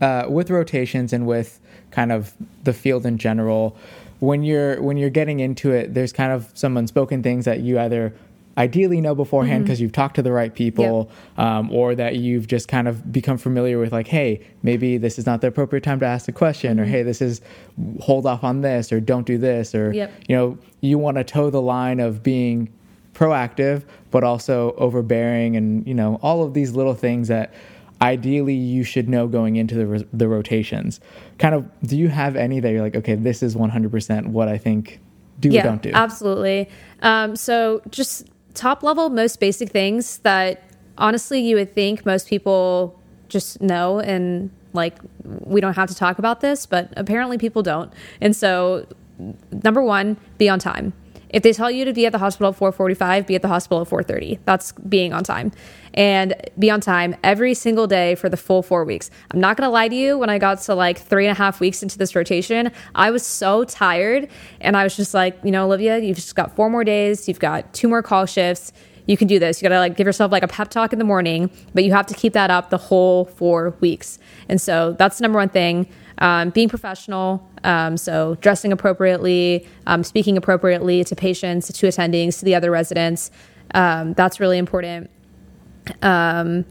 uh, 0.00 0.26
with 0.28 0.50
rotations 0.50 1.12
and 1.12 1.26
with 1.26 1.60
kind 1.90 2.12
of 2.12 2.32
the 2.64 2.72
field 2.72 3.04
in 3.06 3.18
general 3.18 3.76
when 4.22 4.44
you're 4.44 4.80
when 4.80 4.96
you're 4.96 5.10
getting 5.10 5.40
into 5.40 5.72
it, 5.72 5.94
there's 5.94 6.12
kind 6.12 6.30
of 6.30 6.48
some 6.54 6.76
unspoken 6.76 7.24
things 7.24 7.44
that 7.44 7.58
you 7.58 7.80
either 7.80 8.14
ideally 8.56 9.00
know 9.00 9.16
beforehand 9.16 9.64
because 9.64 9.78
mm-hmm. 9.78 9.82
you've 9.82 9.92
talked 9.92 10.14
to 10.14 10.22
the 10.22 10.30
right 10.30 10.54
people 10.54 11.10
yep. 11.36 11.44
um, 11.44 11.72
or 11.72 11.96
that 11.96 12.14
you've 12.14 12.46
just 12.46 12.68
kind 12.68 12.86
of 12.86 13.10
become 13.10 13.36
familiar 13.36 13.78
with 13.80 13.90
like 13.90 14.06
hey 14.06 14.40
maybe 14.62 14.96
this 14.98 15.18
is 15.18 15.26
not 15.26 15.40
the 15.40 15.46
appropriate 15.46 15.82
time 15.82 15.98
to 15.98 16.06
ask 16.06 16.26
the 16.26 16.32
question 16.32 16.76
mm-hmm. 16.76 16.82
or 16.82 16.84
hey 16.84 17.02
this 17.02 17.20
is 17.20 17.40
hold 17.98 18.26
off 18.26 18.44
on 18.44 18.60
this 18.60 18.92
or 18.92 19.00
don't 19.00 19.26
do 19.26 19.38
this 19.38 19.74
or 19.74 19.90
yep. 19.92 20.12
you 20.28 20.36
know 20.36 20.56
you 20.82 20.98
want 20.98 21.16
to 21.16 21.24
toe 21.24 21.48
the 21.48 21.62
line 21.62 21.98
of 21.98 22.22
being 22.22 22.70
proactive 23.14 23.84
but 24.10 24.22
also 24.22 24.72
overbearing 24.76 25.56
and 25.56 25.86
you 25.86 25.94
know 25.94 26.20
all 26.22 26.44
of 26.44 26.52
these 26.52 26.72
little 26.72 26.94
things 26.94 27.28
that 27.28 27.54
ideally 28.02 28.54
you 28.54 28.82
should 28.82 29.08
know 29.08 29.28
going 29.28 29.56
into 29.56 29.74
the, 29.74 30.06
the 30.12 30.28
rotations. 30.28 31.00
Kind 31.38 31.54
of, 31.54 31.70
do 31.82 31.96
you 31.96 32.08
have 32.08 32.36
any 32.36 32.60
that 32.60 32.70
you're 32.70 32.82
like, 32.82 32.96
okay, 32.96 33.14
this 33.14 33.42
is 33.42 33.54
100% 33.54 34.26
what 34.26 34.48
I 34.48 34.58
think 34.58 35.00
do 35.40 35.48
yeah, 35.48 35.60
or 35.60 35.64
don't 35.64 35.82
do? 35.82 35.92
Absolutely. 35.94 36.68
Um, 37.00 37.36
so 37.36 37.80
just 37.90 38.28
top 38.54 38.82
level, 38.82 39.08
most 39.08 39.40
basic 39.40 39.70
things 39.70 40.18
that 40.18 40.62
honestly 40.98 41.40
you 41.40 41.56
would 41.56 41.74
think 41.74 42.04
most 42.04 42.28
people 42.28 43.00
just 43.28 43.62
know 43.62 43.98
and 43.98 44.50
like 44.74 44.98
we 45.22 45.60
don't 45.60 45.74
have 45.74 45.88
to 45.88 45.94
talk 45.94 46.18
about 46.18 46.40
this, 46.40 46.66
but 46.66 46.92
apparently 46.96 47.38
people 47.38 47.62
don't. 47.62 47.92
And 48.20 48.34
so 48.34 48.86
number 49.62 49.82
one, 49.82 50.16
be 50.38 50.48
on 50.48 50.58
time. 50.58 50.92
If 51.32 51.42
they 51.42 51.52
tell 51.52 51.70
you 51.70 51.84
to 51.84 51.92
be 51.92 52.06
at 52.06 52.12
the 52.12 52.18
hospital 52.18 52.50
at 52.50 52.56
4:45, 52.56 53.26
be 53.26 53.34
at 53.34 53.42
the 53.42 53.48
hospital 53.48 53.80
at 53.80 53.88
4:30. 53.88 54.38
That's 54.44 54.72
being 54.72 55.12
on 55.12 55.24
time. 55.24 55.50
And 55.94 56.34
be 56.58 56.70
on 56.70 56.80
time 56.80 57.14
every 57.22 57.54
single 57.54 57.86
day 57.86 58.14
for 58.14 58.28
the 58.28 58.36
full 58.36 58.62
four 58.62 58.84
weeks. 58.84 59.10
I'm 59.32 59.40
not 59.40 59.56
gonna 59.56 59.70
lie 59.70 59.88
to 59.88 59.94
you, 59.94 60.18
when 60.18 60.30
I 60.30 60.38
got 60.38 60.60
to 60.62 60.74
like 60.74 60.98
three 60.98 61.26
and 61.26 61.36
a 61.36 61.38
half 61.38 61.60
weeks 61.60 61.82
into 61.82 61.98
this 61.98 62.14
rotation, 62.14 62.70
I 62.94 63.10
was 63.10 63.24
so 63.24 63.64
tired. 63.64 64.28
And 64.60 64.76
I 64.76 64.84
was 64.84 64.96
just 64.96 65.14
like, 65.14 65.38
you 65.42 65.50
know, 65.50 65.66
Olivia, 65.66 65.98
you've 65.98 66.16
just 66.16 66.34
got 66.34 66.54
four 66.56 66.70
more 66.70 66.84
days, 66.84 67.28
you've 67.28 67.40
got 67.40 67.72
two 67.72 67.88
more 67.88 68.02
call 68.02 68.26
shifts 68.26 68.72
you 69.06 69.16
can 69.16 69.28
do 69.28 69.38
this. 69.38 69.60
You 69.60 69.68
got 69.68 69.74
to 69.74 69.80
like 69.80 69.96
give 69.96 70.06
yourself 70.06 70.32
like 70.32 70.42
a 70.42 70.48
pep 70.48 70.68
talk 70.68 70.92
in 70.92 70.98
the 70.98 71.04
morning, 71.04 71.50
but 71.74 71.84
you 71.84 71.92
have 71.92 72.06
to 72.06 72.14
keep 72.14 72.32
that 72.34 72.50
up 72.50 72.70
the 72.70 72.78
whole 72.78 73.24
four 73.24 73.74
weeks. 73.80 74.18
And 74.48 74.60
so 74.60 74.92
that's 74.92 75.18
the 75.18 75.22
number 75.22 75.38
one 75.38 75.48
thing. 75.48 75.88
Um, 76.18 76.50
being 76.50 76.68
professional, 76.68 77.48
um, 77.64 77.96
so 77.96 78.36
dressing 78.40 78.72
appropriately, 78.72 79.66
um, 79.86 80.04
speaking 80.04 80.36
appropriately 80.36 81.02
to 81.04 81.16
patients, 81.16 81.66
to 81.72 81.86
attendings, 81.86 82.38
to 82.38 82.44
the 82.44 82.54
other 82.54 82.70
residents. 82.70 83.30
Um, 83.74 84.12
that's 84.14 84.38
really 84.38 84.58
important. 84.58 85.10
Um, 86.02 86.64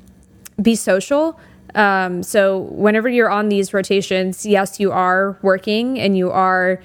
be 0.61 0.75
social. 0.75 1.39
Um, 1.75 2.23
so 2.23 2.59
whenever 2.59 3.09
you're 3.09 3.29
on 3.29 3.50
these 3.50 3.73
rotations, 3.73 4.45
yes, 4.45 4.79
you 4.79 4.91
are 4.91 5.38
working 5.41 6.00
and 6.00 6.17
you 6.17 6.29
are 6.31 6.81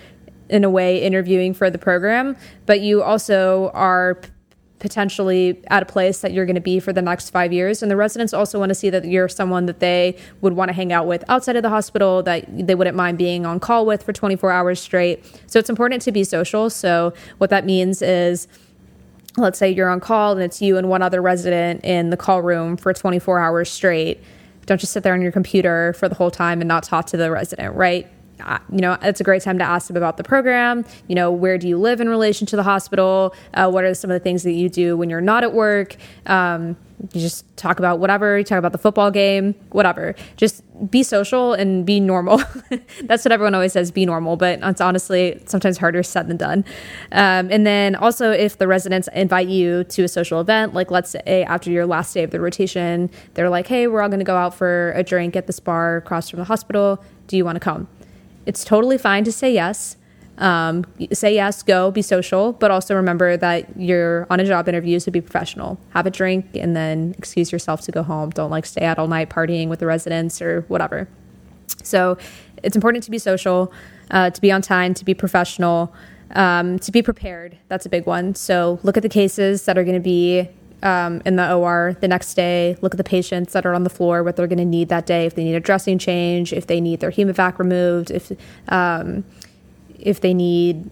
in 0.49 0.65
a 0.65 0.71
way 0.71 1.03
interviewing 1.03 1.53
for 1.55 1.71
the 1.71 1.79
program, 1.79 2.37
but 2.67 2.81
you 2.81 3.03
also 3.03 3.71
are 3.75 4.21
potentially 4.79 5.63
at 5.69 5.83
a 5.83 5.87
place 5.87 6.21
that 6.21 6.33
you're 6.33 6.45
going 6.45 6.55
to 6.57 6.61
be 6.61 6.79
for 6.81 6.93
the 6.93 7.01
next 7.03 7.31
five 7.31 7.53
years. 7.53 7.83
And 7.83 7.91
the 7.91 7.97
residents 7.97 8.35
also 8.35 8.59
want 8.59 8.71
to 8.71 8.75
see 8.75 8.91
that 8.91 9.05
you're 9.05 9.29
someone 9.29 9.67
that 9.67 9.81
they 9.81 10.17
would 10.43 10.53
want 10.53 10.69
to 10.69 10.73
hang 10.75 10.93
out 10.93 11.07
with 11.07 11.25
outside 11.29 11.57
of 11.57 11.63
the 11.63 11.71
hospital, 11.71 12.23
that 12.25 12.45
they 12.49 12.75
wouldn't 12.75 12.97
mind 12.97 13.17
being 13.17 13.47
on 13.47 13.59
call 13.59 13.87
with 13.87 14.03
for 14.03 14.13
24 14.13 14.51
hours 14.51 14.81
straight. 14.81 15.25
So 15.47 15.59
it's 15.59 15.71
important 15.71 16.03
to 16.03 16.13
be 16.13 16.25
social. 16.25 16.69
So 16.69 17.15
what 17.39 17.51
that 17.51 17.65
means 17.65 18.03
is, 18.03 18.49
let's 19.39 19.59
say 19.59 19.71
you're 19.71 19.89
on 19.89 20.01
call 20.01 20.33
and 20.33 20.43
it's 20.43 20.61
you 20.63 20.77
and 20.77 20.89
one 20.89 21.03
other 21.03 21.21
resident 21.23 21.85
in 21.85 22.11
the 22.11 22.17
call 22.17 22.43
room 22.43 22.77
for 22.77 22.93
24 22.93 23.39
hours 23.39 23.71
straight. 23.71 24.23
Don't 24.67 24.81
just 24.81 24.93
sit 24.93 25.03
there 25.03 25.15
on 25.15 25.23
your 25.23 25.33
computer 25.33 25.93
for 25.95 26.09
the 26.09 26.15
whole 26.15 26.31
time 26.31 26.61
and 26.61 26.69
not 26.69 26.83
talk 26.83 27.07
to 27.07 27.17
the 27.17 27.31
resident, 27.31 27.75
right? 27.77 28.09
You 28.71 28.81
know, 28.81 28.97
it's 29.03 29.21
a 29.21 29.25
great 29.25 29.43
time 29.43 29.59
to 29.59 29.65
ask 29.65 29.89
them 29.89 29.97
about 29.97 30.17
the 30.17 30.25
program. 30.25 30.85
You 31.09 31.15
know, 31.15 31.31
where 31.31 31.59
do 31.59 31.69
you 31.69 31.79
live 31.79 32.01
in 32.01 32.09
relation 32.09 32.47
to 32.49 32.57
the 32.57 32.63
hospital? 32.63 33.35
Uh, 33.55 33.71
what 33.71 33.85
are 33.85 33.95
some 33.95 34.11
of 34.11 34.15
the 34.15 34.21
things 34.21 34.43
that 34.43 34.53
you 34.53 34.69
do 34.69 34.97
when 34.97 35.11
you're 35.11 35.21
not 35.21 35.43
at 35.43 35.53
work? 35.53 35.97
Um, 36.27 36.77
you 37.13 37.21
just 37.21 37.45
talk 37.57 37.79
about 37.79 37.99
whatever, 37.99 38.39
you 38.39 38.45
talk 38.45 38.59
about 38.59 38.73
the 38.73 38.79
football 38.79 39.11
game, 39.11 39.55
whatever. 39.71 40.15
Just 40.37 40.63
be 40.91 41.03
social 41.03 41.53
and 41.53 41.85
be 41.85 42.01
normal. 42.01 42.41
That's 43.03 43.25
what 43.25 43.33
everyone 43.33 43.55
always 43.55 43.73
says 43.73 43.91
be 43.91 44.07
normal, 44.07 44.37
but 44.37 44.61
it's 44.63 44.81
honestly 44.81 45.41
sometimes 45.47 45.77
harder 45.79 46.03
said 46.03 46.29
than 46.29 46.37
done. 46.37 46.65
Um, 47.13 47.49
and 47.51 47.67
then 47.67 47.97
also, 47.97 48.31
if 48.31 48.59
the 48.59 48.67
residents 48.67 49.09
invite 49.15 49.49
you 49.49 49.85
to 49.85 50.05
a 50.05 50.09
social 50.09 50.41
event, 50.41 50.75
like 50.75 50.91
let's 50.91 51.11
say 51.11 51.45
after 51.47 51.71
your 51.71 51.87
last 51.87 52.15
day 52.15 52.23
of 52.23 52.31
the 52.31 52.41
rotation, 52.41 53.11
they're 53.35 53.51
like, 53.51 53.67
hey, 53.67 53.87
we're 53.87 54.01
all 54.01 54.09
going 54.09 54.21
to 54.21 54.25
go 54.25 54.37
out 54.37 54.55
for 54.55 54.93
a 54.93 55.03
drink 55.03 55.37
at 55.37 55.47
this 55.47 55.61
bar 55.61 55.99
across 55.99 56.31
from 56.31 56.39
the 56.39 56.45
hospital. 56.45 57.03
Do 57.27 57.37
you 57.37 57.45
want 57.45 57.57
to 57.57 57.61
come? 57.61 57.89
It's 58.47 58.65
totally 58.65 58.97
fine 58.97 59.25
to 59.25 59.33
say 59.33 59.53
yes. 59.53 59.97
Um, 60.39 60.85
say 61.13 61.35
yes, 61.35 61.63
go, 61.63 61.91
be 61.91 62.03
social, 62.03 62.53
but 62.53 62.71
also 62.71 62.95
remember 62.95 63.37
that 63.39 63.79
you're 63.79 64.27
on 64.29 64.39
a 64.39 64.45
job 64.45 64.69
interview, 64.69 64.99
so 65.01 65.11
be 65.11 65.21
professional. 65.21 65.79
Have 65.91 66.07
a 66.07 66.11
drink 66.11 66.55
and 66.55 66.77
then 66.77 67.15
excuse 67.17 67.51
yourself 67.51 67.81
to 67.83 67.93
go 67.93 68.03
home. 68.03 68.31
Don't 68.31 68.51
like 68.51 68.67
stay 68.67 68.85
out 68.85 68.99
all 68.99 69.09
night 69.09 69.31
partying 69.31 69.69
with 69.69 69.79
the 69.79 69.87
residents 69.87 70.43
or 70.43 70.63
whatever. 70.69 71.09
So 71.83 72.19
it's 72.63 72.77
important 72.77 73.05
to 73.05 73.11
be 73.11 73.19
social, 73.19 73.73
uh, 74.11 74.31
to 74.31 74.41
be 74.41 74.53
on 74.53 74.61
time, 74.61 74.93
to 74.95 75.05
be 75.05 75.15
professional, 75.15 75.95
um, 76.33 76.79
to 76.81 76.93
be 76.93 77.03
prepared. 77.03 77.57
That's 77.69 77.87
a 77.87 77.89
big 77.89 78.07
one. 78.07 78.35
So 78.35 78.79
look 78.83 78.97
at 78.97 79.03
the 79.03 79.09
cases 79.09 79.65
that 79.65 79.79
are 79.79 79.85
going 79.85 79.97
to 79.97 80.01
be 80.01 80.49
um, 80.83 81.23
in 81.25 81.37
the 81.37 81.55
OR 81.55 81.97
the 82.01 82.09
next 82.09 82.35
day, 82.35 82.77
look 82.83 82.95
at 82.95 82.99
the 82.99 83.05
patients 83.05 83.53
that 83.53 83.65
are 83.65 83.75
on 83.75 83.85
the 83.85 83.91
floor, 83.91 84.23
what 84.23 84.37
they're 84.37 84.47
going 84.47 84.59
to 84.59 84.65
need 84.65 84.89
that 84.89 85.07
day, 85.07 85.27
if 85.27 85.35
they 85.35 85.45
need 85.45 85.55
a 85.55 85.61
dressing 85.61 85.99
change, 85.99 86.53
if 86.53 86.67
they 86.67 86.81
need 86.81 87.01
their 87.01 87.11
hemovac 87.11 87.59
removed, 87.59 88.11
if 88.11 88.33
um, 88.69 89.25
if 89.99 90.21
they 90.21 90.35
need 90.35 90.85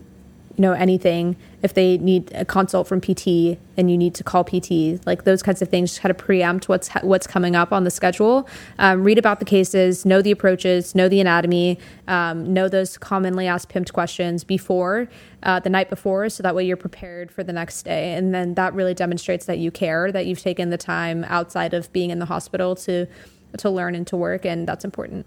you 0.56 0.62
know 0.62 0.72
anything 0.72 1.36
if 1.64 1.72
they 1.72 1.96
need 1.96 2.30
a 2.34 2.44
consult 2.44 2.86
from 2.86 3.00
pt 3.00 3.58
and 3.78 3.90
you 3.90 3.96
need 3.96 4.14
to 4.14 4.22
call 4.22 4.44
pt 4.44 5.04
like 5.06 5.24
those 5.24 5.42
kinds 5.42 5.62
of 5.62 5.68
things 5.68 5.90
just 5.90 6.02
kind 6.02 6.10
of 6.10 6.18
preempt 6.18 6.68
what's 6.68 6.90
what's 7.00 7.26
coming 7.26 7.56
up 7.56 7.72
on 7.72 7.84
the 7.84 7.90
schedule. 7.90 8.46
Um, 8.78 9.02
read 9.02 9.16
about 9.16 9.38
the 9.38 9.46
cases 9.46 10.04
know 10.04 10.20
the 10.20 10.30
approaches 10.30 10.94
know 10.94 11.08
the 11.08 11.20
anatomy 11.20 11.78
um, 12.06 12.52
know 12.52 12.68
those 12.68 12.98
commonly 12.98 13.46
asked 13.46 13.70
pimped 13.70 13.94
questions 13.94 14.44
before 14.44 15.08
uh, 15.42 15.58
the 15.58 15.70
night 15.70 15.88
before 15.88 16.28
so 16.28 16.42
that 16.42 16.54
way 16.54 16.64
you're 16.64 16.76
prepared 16.76 17.32
for 17.32 17.42
the 17.42 17.52
next 17.52 17.82
day. 17.84 18.12
And 18.12 18.34
then 18.34 18.54
that 18.54 18.74
really 18.74 18.94
demonstrates 18.94 19.46
that 19.46 19.58
you 19.58 19.70
care 19.70 20.12
that 20.12 20.26
you've 20.26 20.40
taken 20.40 20.68
the 20.68 20.78
time 20.78 21.24
outside 21.24 21.72
of 21.72 21.90
being 21.94 22.10
in 22.10 22.18
the 22.18 22.26
hospital 22.26 22.76
to 22.76 23.06
to 23.56 23.70
learn 23.70 23.94
and 23.94 24.06
to 24.08 24.16
work 24.18 24.44
and 24.44 24.68
that's 24.68 24.84
important. 24.84 25.24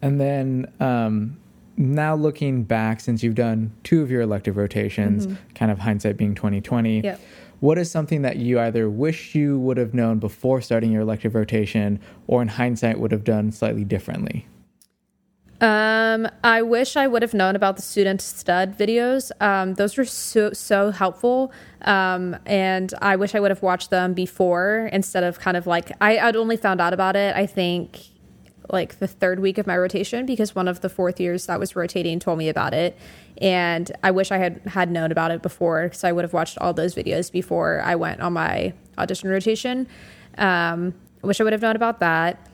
And 0.00 0.18
then 0.18 0.72
um 0.80 1.36
now 1.76 2.14
looking 2.14 2.64
back 2.64 3.00
since 3.00 3.22
you've 3.22 3.34
done 3.34 3.72
two 3.84 4.02
of 4.02 4.10
your 4.10 4.22
elective 4.22 4.56
rotations 4.56 5.26
mm-hmm. 5.26 5.54
kind 5.54 5.70
of 5.70 5.78
hindsight 5.78 6.16
being 6.16 6.34
2020 6.34 7.00
yep. 7.00 7.20
what 7.60 7.78
is 7.78 7.90
something 7.90 8.22
that 8.22 8.36
you 8.36 8.58
either 8.58 8.88
wish 8.88 9.34
you 9.34 9.58
would 9.58 9.76
have 9.76 9.92
known 9.92 10.18
before 10.18 10.60
starting 10.60 10.90
your 10.90 11.02
elective 11.02 11.34
rotation 11.34 12.00
or 12.26 12.40
in 12.42 12.48
hindsight 12.48 12.98
would 12.98 13.12
have 13.12 13.24
done 13.24 13.52
slightly 13.52 13.84
differently 13.84 14.46
um, 15.60 16.28
I 16.44 16.62
wish 16.62 16.96
I 16.96 17.06
would 17.06 17.22
have 17.22 17.32
known 17.32 17.56
about 17.56 17.76
the 17.76 17.82
student 17.82 18.20
stud 18.20 18.76
videos. 18.76 19.30
Um, 19.40 19.74
those 19.74 19.96
were 19.96 20.04
so 20.04 20.52
so 20.52 20.90
helpful. 20.90 21.50
Um, 21.82 22.36
and 22.44 22.92
I 23.00 23.16
wish 23.16 23.34
I 23.34 23.40
would 23.40 23.50
have 23.50 23.62
watched 23.62 23.90
them 23.90 24.12
before 24.12 24.90
instead 24.92 25.24
of 25.24 25.40
kind 25.40 25.56
of 25.56 25.66
like 25.66 25.92
I, 26.00 26.18
I'd 26.18 26.36
only 26.36 26.58
found 26.58 26.80
out 26.80 26.92
about 26.92 27.16
it. 27.16 27.34
I 27.34 27.46
think 27.46 28.00
like 28.70 28.98
the 28.98 29.06
third 29.06 29.40
week 29.40 29.58
of 29.58 29.66
my 29.66 29.76
rotation 29.76 30.26
because 30.26 30.54
one 30.54 30.68
of 30.68 30.80
the 30.80 30.88
fourth 30.88 31.20
years 31.20 31.46
that 31.46 31.60
was 31.60 31.76
rotating 31.76 32.18
told 32.18 32.38
me 32.38 32.48
about 32.48 32.74
it. 32.74 32.96
And 33.38 33.90
I 34.02 34.10
wish 34.10 34.30
I 34.32 34.38
had 34.38 34.60
had 34.66 34.90
known 34.90 35.12
about 35.12 35.30
it 35.30 35.42
before 35.42 35.84
because 35.84 36.04
I 36.04 36.12
would 36.12 36.24
have 36.24 36.32
watched 36.32 36.58
all 36.58 36.72
those 36.72 36.94
videos 36.94 37.30
before 37.30 37.80
I 37.82 37.94
went 37.94 38.20
on 38.20 38.32
my 38.32 38.72
audition 38.98 39.28
rotation. 39.28 39.86
Um, 40.38 40.94
I 41.22 41.26
wish 41.26 41.40
I 41.40 41.44
would 41.44 41.52
have 41.52 41.62
known 41.62 41.76
about 41.76 42.00
that. 42.00 42.50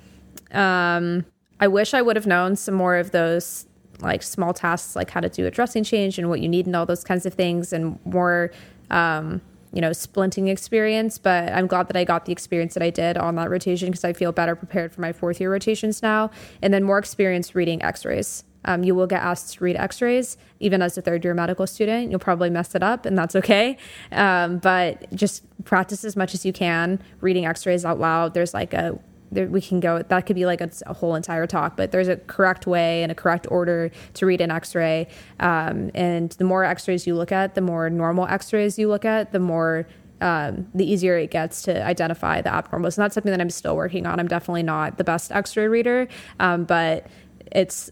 Um, 0.53 1.25
I 1.61 1.69
wish 1.69 1.95
I 1.95 2.03
would 2.03 2.17
have 2.17 2.27
known 2.27 2.57
some 2.57 2.75
more 2.75 2.97
of 2.97 3.13
those 3.13 3.67
like 4.01 4.23
small 4.23 4.53
tasks, 4.53 4.97
like 4.97 5.11
how 5.11 5.21
to 5.21 5.29
do 5.29 5.47
a 5.47 5.51
dressing 5.51 5.85
change 5.85 6.19
and 6.19 6.29
what 6.29 6.41
you 6.41 6.49
need 6.49 6.67
and 6.67 6.75
all 6.75 6.87
those 6.87 7.05
kinds 7.05 7.25
of 7.25 7.35
things, 7.35 7.73
and 7.73 7.99
more, 8.05 8.51
um, 8.91 9.41
you 9.73 9.81
know, 9.81 9.91
splinting 9.91 10.49
experience. 10.49 11.19
But 11.19 11.53
I'm 11.53 11.67
glad 11.67 11.89
that 11.89 11.97
I 11.97 12.05
got 12.05 12.27
the 12.27 12.33
experience 12.33 12.75
that 12.75 12.83
I 12.83 12.91
did 12.91 13.17
on 13.17 13.35
that 13.37 13.51
rotation 13.51 13.89
because 13.89 14.05
I 14.05 14.13
feel 14.13 14.33
better 14.33 14.55
prepared 14.55 14.93
for 14.93 15.01
my 15.01 15.13
fourth 15.13 15.41
year 15.41 15.51
rotations 15.53 16.03
now, 16.03 16.31
and 16.61 16.73
then 16.73 16.83
more 16.85 16.99
experience 16.99 17.55
reading 17.55 17.83
X-rays. 17.83 18.45
Um, 18.65 18.85
you 18.85 18.95
will 18.95 19.09
get 19.09 19.23
asked 19.23 19.55
to 19.55 19.65
read 19.65 19.75
x-rays 19.75 20.37
even 20.61 20.83
as 20.83 20.97
a 20.97 21.03
third 21.03 21.25
year 21.25 21.35
medical 21.35 21.67
student 21.67 22.13
you'll 22.13 22.21
probably 22.21 22.49
mess 22.49 22.77
it 22.77 22.83
up 22.85 23.07
and 23.07 23.19
that's 23.19 23.35
okay 23.35 23.77
um, 24.13 24.59
but 24.59 25.13
just 25.13 25.43
practice 25.65 26.05
as 26.05 26.15
much 26.15 26.33
as 26.33 26.47
you 26.47 26.53
can 26.53 27.01
reading 27.21 27.45
x-rays 27.45 27.85
out 27.85 27.99
loud 27.99 28.35
there's 28.35 28.55
like 28.55 28.73
a 28.73 28.97
there, 29.33 29.47
we 29.47 29.61
can 29.61 29.81
go 29.81 30.03
that 30.03 30.27
could 30.27 30.37
be 30.37 30.47
like 30.47 30.61
a, 30.61 30.71
a, 30.87 30.93
whole 30.93 31.15
entire 31.15 31.47
talk 31.47 31.77
but 31.77 31.91
there's 31.91 32.09
a 32.09 32.17
correct 32.17 32.67
way 32.67 33.03
and 33.03 33.11
a 33.11 33.15
correct 33.15 33.47
order 33.51 33.91
to 34.15 34.27
read 34.27 34.41
an 34.41 34.51
x-ray 34.51 35.09
um, 35.41 35.91
and 35.95 36.33
the 36.33 36.45
more 36.45 36.65
x-rays 36.65 37.07
you 37.07 37.15
look 37.15 37.33
at 37.33 37.55
the 37.55 37.61
more 37.61 37.91
normal 37.91 38.27
x-rays 38.27 38.79
you 38.79 38.89
look 38.89 39.05
at 39.05 39.33
the 39.33 39.41
more 39.41 39.87
um, 40.21 40.69
the 40.73 40.91
easier 40.91 41.19
it 41.19 41.33
gets 41.33 41.63
to 41.63 41.85
identify 41.85 42.41
the 42.41 42.49
abnormals. 42.49 42.97
And 42.97 43.03
that's 43.03 43.15
something 43.15 43.33
that 43.33 43.41
I'm 43.41 43.51
still 43.51 43.75
working 43.75 44.07
on. 44.07 44.21
I'm 44.21 44.29
definitely 44.29 44.63
not 44.63 44.97
the 44.97 45.03
best 45.03 45.33
X-ray 45.33 45.67
reader, 45.67 46.07
um, 46.39 46.65
but 46.65 47.09
it's 47.51 47.91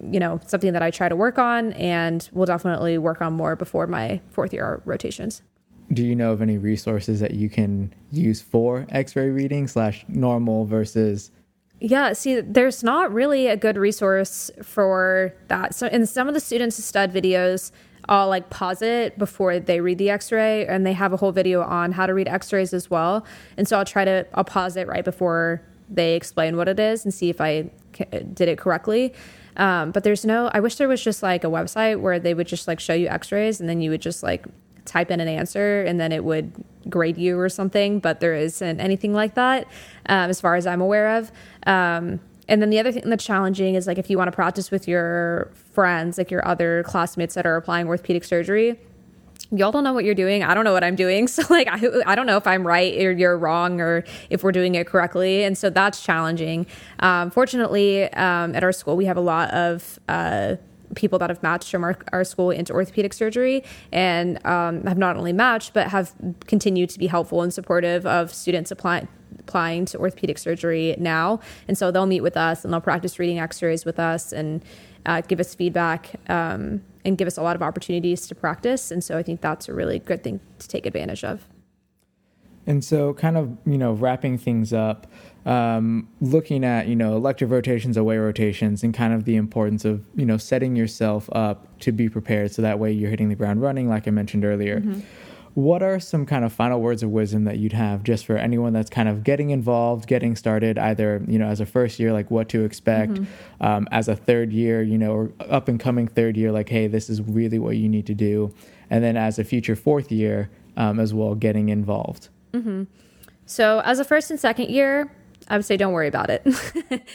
you 0.00 0.20
know 0.20 0.40
something 0.46 0.72
that 0.72 0.82
I 0.82 0.92
try 0.92 1.08
to 1.08 1.16
work 1.16 1.38
on, 1.38 1.72
and 1.72 2.28
will 2.32 2.46
definitely 2.46 2.98
work 2.98 3.20
on 3.20 3.32
more 3.32 3.56
before 3.56 3.88
my 3.88 4.20
fourth 4.30 4.52
year 4.52 4.80
rotations 4.84 5.42
do 5.92 6.02
you 6.02 6.14
know 6.14 6.32
of 6.32 6.40
any 6.40 6.58
resources 6.58 7.20
that 7.20 7.32
you 7.32 7.48
can 7.48 7.92
use 8.10 8.40
for 8.40 8.86
x-ray 8.90 9.28
reading 9.28 9.68
slash 9.68 10.04
normal 10.08 10.64
versus? 10.64 11.30
Yeah 11.80 12.12
see 12.12 12.40
there's 12.40 12.82
not 12.82 13.12
really 13.12 13.48
a 13.48 13.56
good 13.56 13.76
resource 13.76 14.50
for 14.62 15.34
that. 15.48 15.74
So 15.74 15.86
in 15.88 16.06
some 16.06 16.28
of 16.28 16.34
the 16.34 16.40
students 16.40 16.82
stud 16.82 17.12
videos 17.12 17.72
i'll 18.08 18.28
like 18.28 18.50
pause 18.50 18.82
it 18.82 19.16
before 19.16 19.60
they 19.60 19.80
read 19.80 19.96
the 19.98 20.10
x-ray 20.10 20.66
and 20.66 20.84
they 20.84 20.92
have 20.92 21.12
a 21.12 21.16
whole 21.16 21.30
video 21.30 21.62
on 21.62 21.92
how 21.92 22.04
to 22.06 22.14
read 22.14 22.28
x-rays 22.28 22.72
as 22.72 22.90
well. 22.90 23.24
And 23.56 23.68
so 23.68 23.78
i'll 23.78 23.84
try 23.84 24.04
to 24.04 24.26
i'll 24.34 24.44
pause 24.44 24.76
it 24.76 24.86
right 24.86 25.04
before 25.04 25.62
they 25.88 26.14
explain 26.14 26.56
what 26.56 26.68
it 26.68 26.80
is 26.80 27.04
and 27.04 27.12
see 27.12 27.28
if 27.28 27.40
i 27.40 27.70
did 28.32 28.48
it 28.48 28.58
correctly. 28.58 29.12
Um, 29.54 29.90
but 29.90 30.02
there's 30.02 30.24
no 30.24 30.50
i 30.54 30.60
wish 30.60 30.76
there 30.76 30.88
was 30.88 31.02
just 31.02 31.22
like 31.22 31.44
a 31.44 31.48
website 31.48 32.00
where 32.00 32.18
they 32.18 32.32
would 32.32 32.46
just 32.46 32.66
like 32.66 32.80
show 32.80 32.94
you 32.94 33.08
x-rays 33.08 33.60
and 33.60 33.68
then 33.68 33.82
you 33.82 33.90
would 33.90 34.00
just 34.00 34.22
like 34.22 34.46
type 34.84 35.10
in 35.10 35.20
an 35.20 35.28
answer 35.28 35.82
and 35.82 36.00
then 36.00 36.12
it 36.12 36.24
would 36.24 36.52
grade 36.88 37.16
you 37.16 37.38
or 37.38 37.48
something, 37.48 38.00
but 38.00 38.20
there 38.20 38.34
isn't 38.34 38.80
anything 38.80 39.12
like 39.12 39.34
that 39.34 39.66
um, 40.06 40.30
as 40.30 40.40
far 40.40 40.56
as 40.56 40.66
I'm 40.66 40.80
aware 40.80 41.16
of. 41.16 41.30
Um, 41.66 42.20
and 42.48 42.60
then 42.60 42.70
the 42.70 42.78
other 42.78 42.92
thing 42.92 43.08
that's 43.08 43.24
challenging 43.24 43.76
is 43.76 43.86
like 43.86 43.98
if 43.98 44.10
you 44.10 44.18
want 44.18 44.28
to 44.28 44.32
practice 44.32 44.70
with 44.70 44.88
your 44.88 45.50
friends, 45.72 46.18
like 46.18 46.30
your 46.30 46.46
other 46.46 46.82
classmates 46.84 47.34
that 47.34 47.46
are 47.46 47.56
applying 47.56 47.86
orthopedic 47.86 48.24
surgery, 48.24 48.78
y'all 49.50 49.70
don't 49.70 49.84
know 49.84 49.92
what 49.92 50.04
you're 50.04 50.14
doing. 50.14 50.42
I 50.42 50.54
don't 50.54 50.64
know 50.64 50.72
what 50.72 50.84
I'm 50.84 50.96
doing. 50.96 51.28
So 51.32 51.42
like 51.48 51.68
I, 51.68 51.80
I 52.04 52.14
don't 52.14 52.26
know 52.26 52.36
if 52.36 52.46
I'm 52.46 52.66
right 52.66 53.00
or 53.00 53.12
you're 53.12 53.38
wrong 53.38 53.80
or 53.80 54.04
if 54.28 54.42
we're 54.42 54.52
doing 54.52 54.74
it 54.74 54.86
correctly. 54.86 55.44
And 55.44 55.56
so 55.56 55.70
that's 55.70 56.02
challenging. 56.02 56.66
Um, 56.98 57.30
fortunately, 57.30 58.12
um, 58.12 58.54
at 58.54 58.62
our 58.62 58.72
school 58.72 58.96
we 58.96 59.06
have 59.06 59.16
a 59.16 59.22
lot 59.22 59.50
of 59.50 59.98
uh, 60.08 60.56
people 60.94 61.18
that 61.18 61.30
have 61.30 61.42
matched 61.42 61.70
from 61.70 61.84
our, 61.84 61.96
our 62.12 62.24
school 62.24 62.50
into 62.50 62.72
orthopedic 62.72 63.12
surgery 63.12 63.64
and 63.92 64.44
um, 64.46 64.84
have 64.84 64.98
not 64.98 65.16
only 65.16 65.32
matched 65.32 65.72
but 65.72 65.88
have 65.88 66.12
continued 66.46 66.90
to 66.90 66.98
be 66.98 67.06
helpful 67.06 67.42
and 67.42 67.52
supportive 67.52 68.06
of 68.06 68.32
students 68.32 68.70
applying 68.70 69.08
applying 69.38 69.84
to 69.86 69.98
orthopedic 69.98 70.38
surgery 70.38 70.94
now. 70.98 71.40
And 71.66 71.76
so 71.76 71.90
they'll 71.90 72.06
meet 72.06 72.20
with 72.20 72.36
us 72.36 72.64
and 72.64 72.72
they'll 72.72 72.80
practice 72.80 73.18
reading 73.18 73.40
x-rays 73.40 73.84
with 73.84 73.98
us 73.98 74.32
and 74.32 74.64
uh, 75.04 75.22
give 75.22 75.40
us 75.40 75.54
feedback 75.54 76.20
um, 76.28 76.82
and 77.04 77.18
give 77.18 77.26
us 77.26 77.36
a 77.36 77.42
lot 77.42 77.56
of 77.56 77.62
opportunities 77.62 78.26
to 78.28 78.34
practice. 78.34 78.90
And 78.90 79.02
so 79.02 79.18
i 79.18 79.22
think 79.22 79.40
that's 79.40 79.68
a 79.68 79.74
really 79.74 79.98
good 79.98 80.22
thing 80.22 80.40
to 80.58 80.68
take 80.68 80.86
advantage 80.86 81.24
of 81.24 81.46
and 82.66 82.84
so 82.84 83.14
kind 83.14 83.36
of 83.36 83.56
you 83.66 83.78
know 83.78 83.92
wrapping 83.92 84.38
things 84.38 84.72
up 84.72 85.06
um, 85.44 86.08
looking 86.20 86.64
at 86.64 86.86
you 86.86 86.96
know 86.96 87.16
elective 87.16 87.50
rotations, 87.50 87.96
away 87.96 88.18
rotations, 88.18 88.82
and 88.82 88.94
kind 88.94 89.12
of 89.12 89.24
the 89.24 89.36
importance 89.36 89.84
of 89.84 90.04
you 90.14 90.24
know 90.24 90.36
setting 90.36 90.76
yourself 90.76 91.28
up 91.32 91.66
to 91.80 91.92
be 91.92 92.08
prepared, 92.08 92.52
so 92.52 92.62
that 92.62 92.78
way 92.78 92.92
you're 92.92 93.10
hitting 93.10 93.28
the 93.28 93.34
ground 93.34 93.60
running, 93.60 93.88
like 93.88 94.06
I 94.06 94.10
mentioned 94.10 94.44
earlier. 94.44 94.80
Mm-hmm. 94.80 95.00
What 95.54 95.82
are 95.82 96.00
some 96.00 96.24
kind 96.24 96.46
of 96.46 96.52
final 96.52 96.80
words 96.80 97.02
of 97.02 97.10
wisdom 97.10 97.44
that 97.44 97.58
you'd 97.58 97.74
have 97.74 98.04
just 98.04 98.24
for 98.24 98.38
anyone 98.38 98.72
that's 98.72 98.88
kind 98.88 99.06
of 99.06 99.22
getting 99.22 99.50
involved, 99.50 100.06
getting 100.06 100.34
started, 100.34 100.78
either 100.78 101.22
you 101.26 101.38
know 101.38 101.48
as 101.48 101.60
a 101.60 101.66
first 101.66 101.98
year, 101.98 102.12
like 102.12 102.30
what 102.30 102.48
to 102.50 102.64
expect, 102.64 103.14
mm-hmm. 103.14 103.64
um, 103.64 103.88
as 103.90 104.06
a 104.08 104.14
third 104.14 104.52
year, 104.52 104.82
you 104.82 104.96
know, 104.96 105.12
or 105.12 105.32
up 105.50 105.66
and 105.66 105.80
coming 105.80 106.06
third 106.06 106.36
year, 106.36 106.52
like 106.52 106.68
hey, 106.68 106.86
this 106.86 107.10
is 107.10 107.20
really 107.20 107.58
what 107.58 107.76
you 107.76 107.88
need 107.88 108.06
to 108.06 108.14
do, 108.14 108.54
and 108.90 109.02
then 109.02 109.16
as 109.16 109.40
a 109.40 109.44
future 109.44 109.74
fourth 109.74 110.12
year 110.12 110.50
um, 110.76 111.00
as 111.00 111.12
well, 111.12 111.34
getting 111.34 111.68
involved. 111.68 112.28
Mm-hmm. 112.52 112.84
So 113.46 113.80
as 113.84 113.98
a 113.98 114.04
first 114.04 114.30
and 114.30 114.38
second 114.38 114.70
year, 114.70 115.10
I 115.48 115.56
would 115.56 115.64
say 115.64 115.76
don't 115.76 115.92
worry 115.92 116.08
about 116.08 116.30
it. 116.30 116.46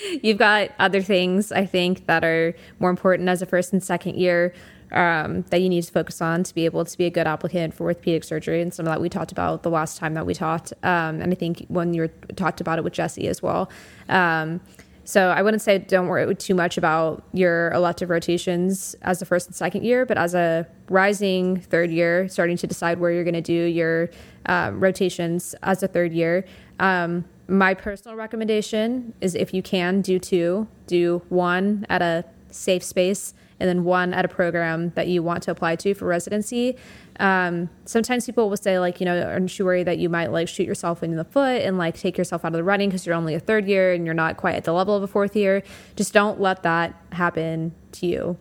You've 0.24 0.38
got 0.38 0.72
other 0.80 1.02
things 1.02 1.52
I 1.52 1.66
think 1.66 2.06
that 2.08 2.24
are 2.24 2.54
more 2.80 2.90
important 2.90 3.30
as 3.30 3.42
a 3.42 3.46
first 3.46 3.74
and 3.74 3.84
second 3.84 4.18
year 4.18 4.54
um, 4.92 5.42
that 5.50 5.62
you 5.62 5.70
need 5.70 5.84
to 5.84 5.92
focus 5.92 6.22
on 6.22 6.44
to 6.44 6.54
be 6.56 6.66
able 6.66 6.86
to 6.86 6.98
be 6.98 7.06
a 7.06 7.10
good 7.10 7.28
applicant 7.28 7.74
for 7.74 7.86
orthopedic 7.86 8.24
surgery, 8.24 8.62
and 8.62 8.74
some 8.74 8.86
of 8.86 8.92
that 8.92 9.02
we 9.02 9.10
talked 9.10 9.32
about 9.32 9.64
the 9.64 9.70
last 9.70 9.98
time 9.98 10.14
that 10.14 10.26
we 10.26 10.34
talked, 10.34 10.74
um, 10.84 11.22
and 11.22 11.32
I 11.32 11.36
think 11.36 11.66
when 11.68 11.94
you 11.94 12.04
were, 12.04 12.08
talked 12.36 12.62
about 12.62 12.78
it 12.78 12.84
with 12.84 12.94
Jesse 12.94 13.28
as 13.28 13.42
well. 13.42 13.70
Um, 14.08 14.62
so 15.08 15.30
I 15.30 15.42
wouldn't 15.42 15.62
say 15.62 15.78
don't 15.78 16.08
worry 16.08 16.36
too 16.36 16.54
much 16.54 16.78
about 16.78 17.24
your 17.32 17.72
elective 17.72 18.10
rotations 18.10 18.94
as 19.04 19.20
the 19.20 19.26
first 19.26 19.48
and 19.48 19.56
second 19.56 19.86
year, 19.86 20.06
but 20.06 20.18
as 20.18 20.36
a 20.36 20.68
rising 20.90 21.62
third 21.62 21.92
year, 21.92 22.28
starting 22.28 22.58
to 22.58 22.68
decide 22.68 23.00
where 23.00 23.10
you're 23.10 23.24
going 23.24 23.34
to 23.34 23.40
do 23.40 23.54
your 23.54 24.10
uh, 24.48 24.72
rotations 24.74 25.56
as 25.64 25.82
a 25.82 25.88
third 25.88 26.12
year. 26.12 26.44
Um, 26.82 27.24
my 27.48 27.74
personal 27.74 28.18
recommendation 28.18 29.14
is 29.22 29.34
if 29.34 29.54
you 29.54 29.62
can 29.62 30.02
do 30.02 30.20
two, 30.20 30.68
do 30.88 31.22
one 31.30 31.86
at 31.90 32.02
a 32.02 32.26
safe 32.52 32.84
space 32.84 33.34
and 33.62 33.70
then 33.70 33.86
one 33.86 34.14
at 34.14 34.26
a 34.26 34.28
program 34.28 34.90
that 34.96 35.08
you 35.08 35.24
want 35.24 35.42
to 35.44 35.52
apply 35.52 35.78
to 35.78 35.94
for 35.94 36.06
residency. 36.06 36.76
Um, 37.20 37.70
sometimes 37.86 38.26
people 38.26 38.50
will 38.50 38.58
say 38.58 38.80
like, 38.80 39.00
you 39.00 39.06
know, 39.06 39.22
aren't 39.22 39.58
you 39.58 39.66
worried 39.66 39.88
that 39.88 39.98
you 39.98 40.10
might 40.10 40.32
like 40.32 40.48
shoot 40.48 40.68
yourself 40.68 41.04
in 41.04 41.16
the 41.16 41.24
foot 41.24 41.62
and 41.62 41.78
like 41.78 41.98
take 41.98 42.18
yourself 42.18 42.46
out 42.46 42.50
of 42.50 42.54
the 42.54 42.64
running 42.64 42.90
because 42.90 43.06
you're 43.06 43.16
only 43.16 43.34
a 43.34 43.40
third 43.40 43.68
year 43.68 43.94
and 43.94 44.06
you're 44.06 44.14
not 44.14 44.38
quite 44.38 44.56
at 44.56 44.64
the 44.64 44.74
level 44.74 44.96
of 44.96 45.04
a 45.04 45.08
fourth 45.08 45.36
year? 45.36 45.64
Just 45.96 46.14
don't 46.14 46.40
let 46.40 46.64
that 46.64 46.94
happen 47.12 47.74
to 47.94 48.06
you 48.06 48.38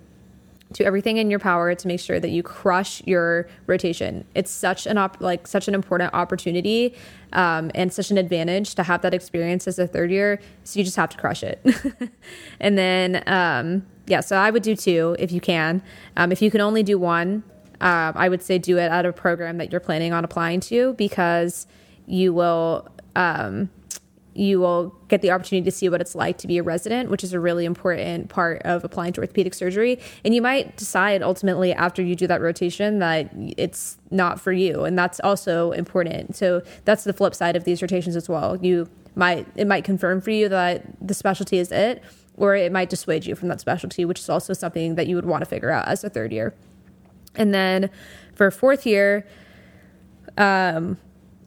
do 0.73 0.85
everything 0.85 1.17
in 1.17 1.31
your 1.31 1.39
power 1.39 1.75
to 1.75 1.89
make 1.89 2.01
sure 2.01 2.19
that 2.19 2.31
you 2.31 2.43
crush 2.43 3.03
your 3.07 3.49
rotation. 3.67 4.25
It's 4.35 4.51
such 4.51 4.87
an 4.87 4.99
op- 4.99 5.21
like 5.21 5.47
such 5.47 5.69
an 5.69 5.75
important 5.75 6.13
opportunity 6.13 6.95
um, 7.33 7.71
and 7.75 7.93
such 7.93 8.11
an 8.11 8.19
advantage 8.19 8.75
to 8.75 8.83
have 8.83 9.03
that 9.03 9.15
experience 9.15 9.69
as 9.69 9.79
a 9.79 9.87
third 9.87 10.11
year. 10.11 10.41
So 10.65 10.79
you 10.79 10.85
just 10.85 10.97
have 10.97 11.11
to 11.11 11.17
crush 11.17 11.43
it. 11.43 11.65
and 12.61 12.77
then 12.77 13.23
um, 13.27 13.87
yeah, 14.07 14.21
so 14.21 14.37
I 14.37 14.51
would 14.51 14.63
do 14.63 14.75
two 14.75 15.17
if 15.19 15.31
you 15.31 15.41
can. 15.41 15.83
Um, 16.17 16.33
if 16.33 16.43
you 16.43 16.51
can 16.51 16.61
only 16.61 16.83
do 16.83 16.99
one, 16.99 17.45
uh, 17.81 18.13
I 18.15 18.29
would 18.29 18.43
say 18.43 18.59
do 18.59 18.79
it 18.79 18.91
at 18.91 19.07
a 19.07 19.13
program 19.13 19.59
that 19.59 19.71
you're 19.71 19.81
planning 19.81 20.13
on 20.13 20.25
applying 20.25 20.61
to 20.61 20.95
because 20.95 21.67
you 22.07 22.33
will 22.33 22.89
um, 23.15 23.71
you 24.37 24.61
will 24.61 24.95
get 25.09 25.23
the 25.23 25.31
opportunity 25.31 25.65
to 25.65 25.75
see 25.75 25.89
what 25.89 26.01
it's 26.01 26.15
like 26.15 26.37
to 26.39 26.47
be 26.47 26.59
a 26.59 26.63
resident, 26.63 27.11
which 27.11 27.25
is 27.25 27.33
a 27.33 27.41
really 27.41 27.65
important 27.65 28.29
part 28.29 28.61
of 28.63 28.85
applying 28.85 29.13
to 29.15 29.21
orthopedic 29.21 29.55
surgery. 29.55 29.99
And 30.25 30.35
you 30.35 30.43
might 30.43 30.77
decide 30.77 31.23
ultimately 31.23 31.73
after 31.73 32.03
you 32.03 32.15
do 32.15 32.27
that 32.27 32.43
rotation 32.43 32.99
that 32.99 33.31
it's 33.57 33.97
not 34.11 34.39
for 34.41 34.53
you. 34.53 34.85
And 34.85 34.99
that's 34.99 35.21
also 35.21 35.73
important. 35.73 36.37
So 36.37 36.63
that's 36.85 37.05
the 37.05 37.15
flip 37.15 37.35
side 37.35 37.57
of 37.57 37.65
these 37.65 37.81
rotations 37.81 38.15
as 38.15 38.29
well. 38.29 38.57
You 38.57 38.89
might, 39.15 39.47
it 39.57 39.67
might 39.67 39.85
confirm 39.85 40.21
for 40.21 40.31
you 40.31 40.49
that 40.51 40.85
the 41.01 41.15
specialty 41.15 41.59
is 41.59 41.73
it, 41.73 42.03
or 42.37 42.55
it 42.55 42.71
might 42.71 42.91
dissuade 42.91 43.25
you 43.25 43.35
from 43.35 43.49
that 43.49 43.61
specialty, 43.61 44.05
which 44.05 44.21
is 44.21 44.29
also 44.29 44.53
something 44.53 44.97
that 44.97 45.07
you 45.07 45.17
would 45.17 45.25
want 45.25 45.41
to 45.41 45.47
figure 45.47 45.71
out 45.71 45.89
as 45.89 46.05
a 46.05 46.11
third 46.11 46.33
year. 46.33 46.55
And 47.37 47.55
then 47.55 47.91
for 48.35 48.51
fourth 48.51 48.87
year, 48.87 49.27
um, 50.37 50.99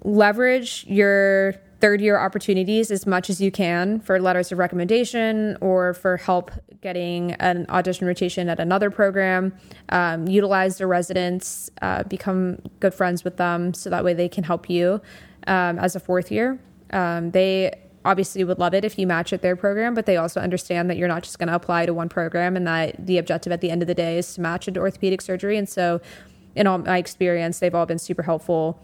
leverage 0.03 0.85
your 0.87 1.55
third 1.79 2.01
year 2.01 2.19
opportunities 2.19 2.91
as 2.91 3.05
much 3.05 3.29
as 3.29 3.39
you 3.39 3.51
can 3.51 3.99
for 4.01 4.19
letters 4.19 4.51
of 4.51 4.57
recommendation 4.57 5.57
or 5.61 5.93
for 5.93 6.17
help 6.17 6.51
getting 6.81 7.33
an 7.33 7.65
audition 7.69 8.05
rotation 8.07 8.49
at 8.49 8.59
another 8.59 8.89
program. 8.89 9.53
Um, 9.89 10.27
utilize 10.27 10.77
the 10.77 10.87
residents, 10.87 11.69
uh, 11.81 12.03
become 12.03 12.59
good 12.79 12.93
friends 12.93 13.23
with 13.23 13.37
them 13.37 13.73
so 13.73 13.89
that 13.89 14.03
way 14.03 14.13
they 14.13 14.29
can 14.29 14.43
help 14.43 14.69
you 14.69 15.01
um, 15.47 15.79
as 15.79 15.95
a 15.95 15.99
fourth 15.99 16.31
year. 16.31 16.59
Um, 16.91 17.31
they 17.31 17.73
obviously 18.05 18.43
would 18.43 18.59
love 18.59 18.73
it 18.73 18.85
if 18.85 18.97
you 18.97 19.05
match 19.05 19.33
at 19.33 19.41
their 19.41 19.55
program, 19.55 19.93
but 19.93 20.05
they 20.05 20.17
also 20.17 20.39
understand 20.39 20.89
that 20.89 20.97
you're 20.97 21.07
not 21.07 21.23
just 21.23 21.37
going 21.37 21.47
to 21.47 21.55
apply 21.55 21.85
to 21.85 21.93
one 21.93 22.09
program 22.09 22.55
and 22.55 22.65
that 22.65 23.05
the 23.05 23.17
objective 23.17 23.51
at 23.51 23.61
the 23.61 23.69
end 23.69 23.81
of 23.81 23.87
the 23.87 23.95
day 23.95 24.17
is 24.17 24.33
to 24.33 24.41
match 24.41 24.67
into 24.67 24.79
orthopedic 24.79 25.21
surgery. 25.21 25.57
And 25.57 25.67
so, 25.67 26.01
in 26.55 26.67
all 26.67 26.79
my 26.79 26.97
experience, 26.97 27.59
they've 27.59 27.75
all 27.75 27.85
been 27.85 27.99
super 27.99 28.23
helpful. 28.23 28.81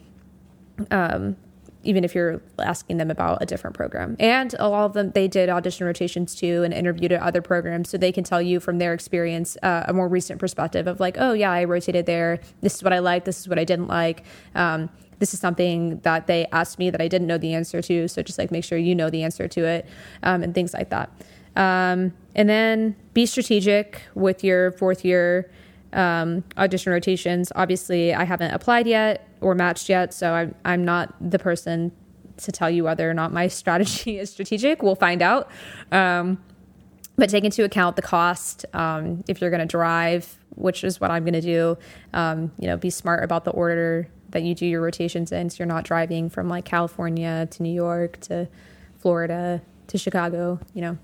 Um, 0.91 1.37
even 1.85 2.03
if 2.03 2.13
you're 2.13 2.41
asking 2.59 2.97
them 2.97 3.09
about 3.09 3.41
a 3.41 3.45
different 3.45 3.75
program. 3.75 4.17
And 4.19 4.53
a 4.59 4.67
lot 4.67 4.85
of 4.85 4.93
them, 4.93 5.11
they 5.11 5.27
did 5.27 5.49
audition 5.49 5.85
rotations 5.85 6.35
too 6.35 6.63
and 6.63 6.73
interviewed 6.73 7.11
at 7.11 7.21
other 7.21 7.41
programs. 7.41 7.89
So 7.89 7.97
they 7.97 8.11
can 8.11 8.23
tell 8.23 8.41
you 8.41 8.59
from 8.59 8.79
their 8.79 8.93
experience 8.93 9.55
uh, 9.63 9.83
a 9.87 9.93
more 9.93 10.07
recent 10.07 10.39
perspective 10.39 10.87
of 10.87 10.99
like, 10.99 11.15
oh, 11.19 11.33
yeah, 11.33 11.51
I 11.51 11.63
rotated 11.63 12.05
there. 12.05 12.39
This 12.61 12.75
is 12.75 12.83
what 12.83 12.91
I 12.91 12.99
liked. 12.99 13.25
This 13.25 13.39
is 13.39 13.47
what 13.47 13.59
I 13.59 13.63
didn't 13.63 13.87
like. 13.87 14.23
Um, 14.55 14.89
this 15.19 15.33
is 15.33 15.39
something 15.39 15.99
that 15.99 16.27
they 16.27 16.45
asked 16.51 16.79
me 16.79 16.89
that 16.89 17.01
I 17.01 17.07
didn't 17.07 17.27
know 17.27 17.37
the 17.37 17.53
answer 17.53 17.81
to. 17.81 18.07
So 18.07 18.21
just 18.21 18.37
like 18.37 18.51
make 18.51 18.63
sure 18.63 18.77
you 18.77 18.95
know 18.95 19.09
the 19.09 19.23
answer 19.23 19.47
to 19.47 19.65
it 19.65 19.87
um, 20.23 20.43
and 20.43 20.53
things 20.53 20.73
like 20.73 20.89
that. 20.89 21.09
Um, 21.55 22.13
and 22.35 22.49
then 22.49 22.95
be 23.13 23.25
strategic 23.25 24.01
with 24.13 24.43
your 24.43 24.71
fourth 24.73 25.05
year 25.05 25.49
um, 25.93 26.43
audition 26.57 26.91
rotations. 26.91 27.51
Obviously, 27.55 28.13
I 28.13 28.25
haven't 28.25 28.51
applied 28.51 28.87
yet 28.87 29.27
or 29.41 29.55
matched 29.55 29.87
yet, 29.87 30.13
so 30.13 30.33
I'm, 30.33 30.55
I'm 30.65 30.83
not 30.83 31.13
the 31.21 31.39
person 31.39 31.91
to 32.37 32.51
tell 32.51 32.69
you 32.69 32.83
whether 32.83 33.09
or 33.09 33.13
not 33.13 33.31
my 33.31 33.47
strategy 33.61 34.19
is 34.19 34.29
strategic. 34.29 34.83
We'll 34.83 34.95
find 34.95 35.21
out. 35.21 35.49
Um, 35.91 36.43
but 37.17 37.29
take 37.29 37.45
into 37.45 37.63
account 37.63 37.95
the 37.95 38.01
cost 38.01 38.65
um, 38.73 39.23
if 39.29 39.39
you're 39.39 39.49
going 39.49 39.61
to 39.61 39.65
drive, 39.65 40.37
which 40.55 40.83
is 40.83 40.99
what 40.99 41.11
I'm 41.11 41.23
going 41.23 41.33
to 41.33 41.41
do. 41.41 41.77
Um, 42.13 42.51
you 42.59 42.67
know, 42.67 42.75
be 42.75 42.89
smart 42.89 43.23
about 43.23 43.45
the 43.45 43.51
order 43.51 44.09
that 44.35 44.43
you 44.43 44.53
do 44.53 44.65
your 44.65 44.81
rotations 44.81 45.31
in, 45.31 45.49
so 45.49 45.55
you're 45.59 45.65
not 45.65 45.85
driving 45.85 46.29
from 46.29 46.49
like 46.49 46.65
California 46.65 47.47
to 47.51 47.63
New 47.63 47.71
York 47.71 48.19
to 48.19 48.49
Florida 48.97 49.61
to 49.87 49.97
Chicago. 49.97 50.59
You 50.73 50.81
know, 50.81 50.97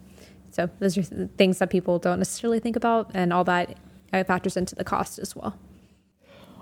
so 0.50 0.70
those 0.80 0.98
are 0.98 1.04
things 1.38 1.60
that 1.60 1.70
people 1.70 1.98
don't 1.98 2.17
necessarily 2.17 2.60
think 2.60 2.76
about, 2.76 3.10
and 3.13 3.32
all 3.32 3.46
that 3.46 3.78
uh, 4.12 4.26
factors 4.26 4.58
into 4.58 4.76
the 4.76 4.84
cost 4.84 5.17
as 5.17 5.34
well. 5.34 5.58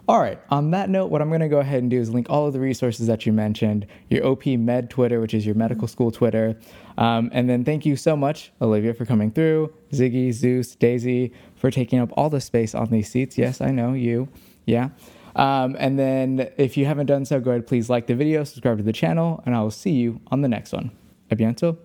All 0.08 0.20
right. 0.20 0.40
On 0.52 0.70
that 0.72 0.92
note, 0.92 1.08
what 1.08 1.24
I'm 1.24 1.30
going 1.30 1.42
to 1.42 1.48
go 1.48 1.60
ahead 1.60 1.82
and 1.82 1.90
do 1.90 2.00
is 2.00 2.12
link 2.12 2.28
all 2.30 2.46
of 2.46 2.54
the 2.54 2.60
resources 2.60 3.08
that 3.08 3.26
you 3.26 3.34
mentioned, 3.34 3.88
your 4.10 4.26
OP 4.26 4.46
Med 4.46 4.92
Twitter, 4.92 5.20
which 5.22 5.34
is 5.34 5.46
your 5.46 5.56
medical 5.56 5.88
school 5.88 6.12
Twitter. 6.12 6.56
Um, 7.00 7.30
and 7.34 7.50
then 7.50 7.64
thank 7.64 7.86
you 7.86 7.96
so 7.96 8.16
much, 8.16 8.52
Olivia, 8.62 8.94
for 8.94 9.06
coming 9.06 9.32
through, 9.32 9.72
Ziggy, 9.92 10.34
Zeus, 10.34 10.76
Daisy, 10.76 11.32
for 11.56 11.70
taking 11.70 12.00
up 12.00 12.10
all 12.14 12.30
the 12.30 12.42
space 12.42 12.74
on 12.74 12.90
these 12.90 13.10
seats. 13.10 13.38
Yes, 13.38 13.62
I 13.62 13.70
know 13.70 13.94
you. 13.94 14.28
Yeah. 14.66 14.90
Um, 15.36 15.76
and 15.80 15.98
then 15.98 16.50
if 16.58 16.78
you 16.78 16.86
haven't 16.86 17.08
done 17.08 17.26
so, 17.26 17.40
go 17.40 17.52
ahead, 17.52 17.68
please 17.68 17.90
like 17.90 18.08
the 18.08 18.16
video, 18.16 18.44
subscribe 18.44 18.78
to 18.78 18.84
the 18.84 18.94
channel, 18.94 19.42
and 19.46 19.56
I 19.56 19.62
will 19.62 19.72
see 19.72 19.92
you 19.92 20.22
on 20.28 20.42
the 20.42 20.48
next 20.50 20.74
one. 20.74 20.92
A 21.32 21.36
bientôt. 21.36 21.78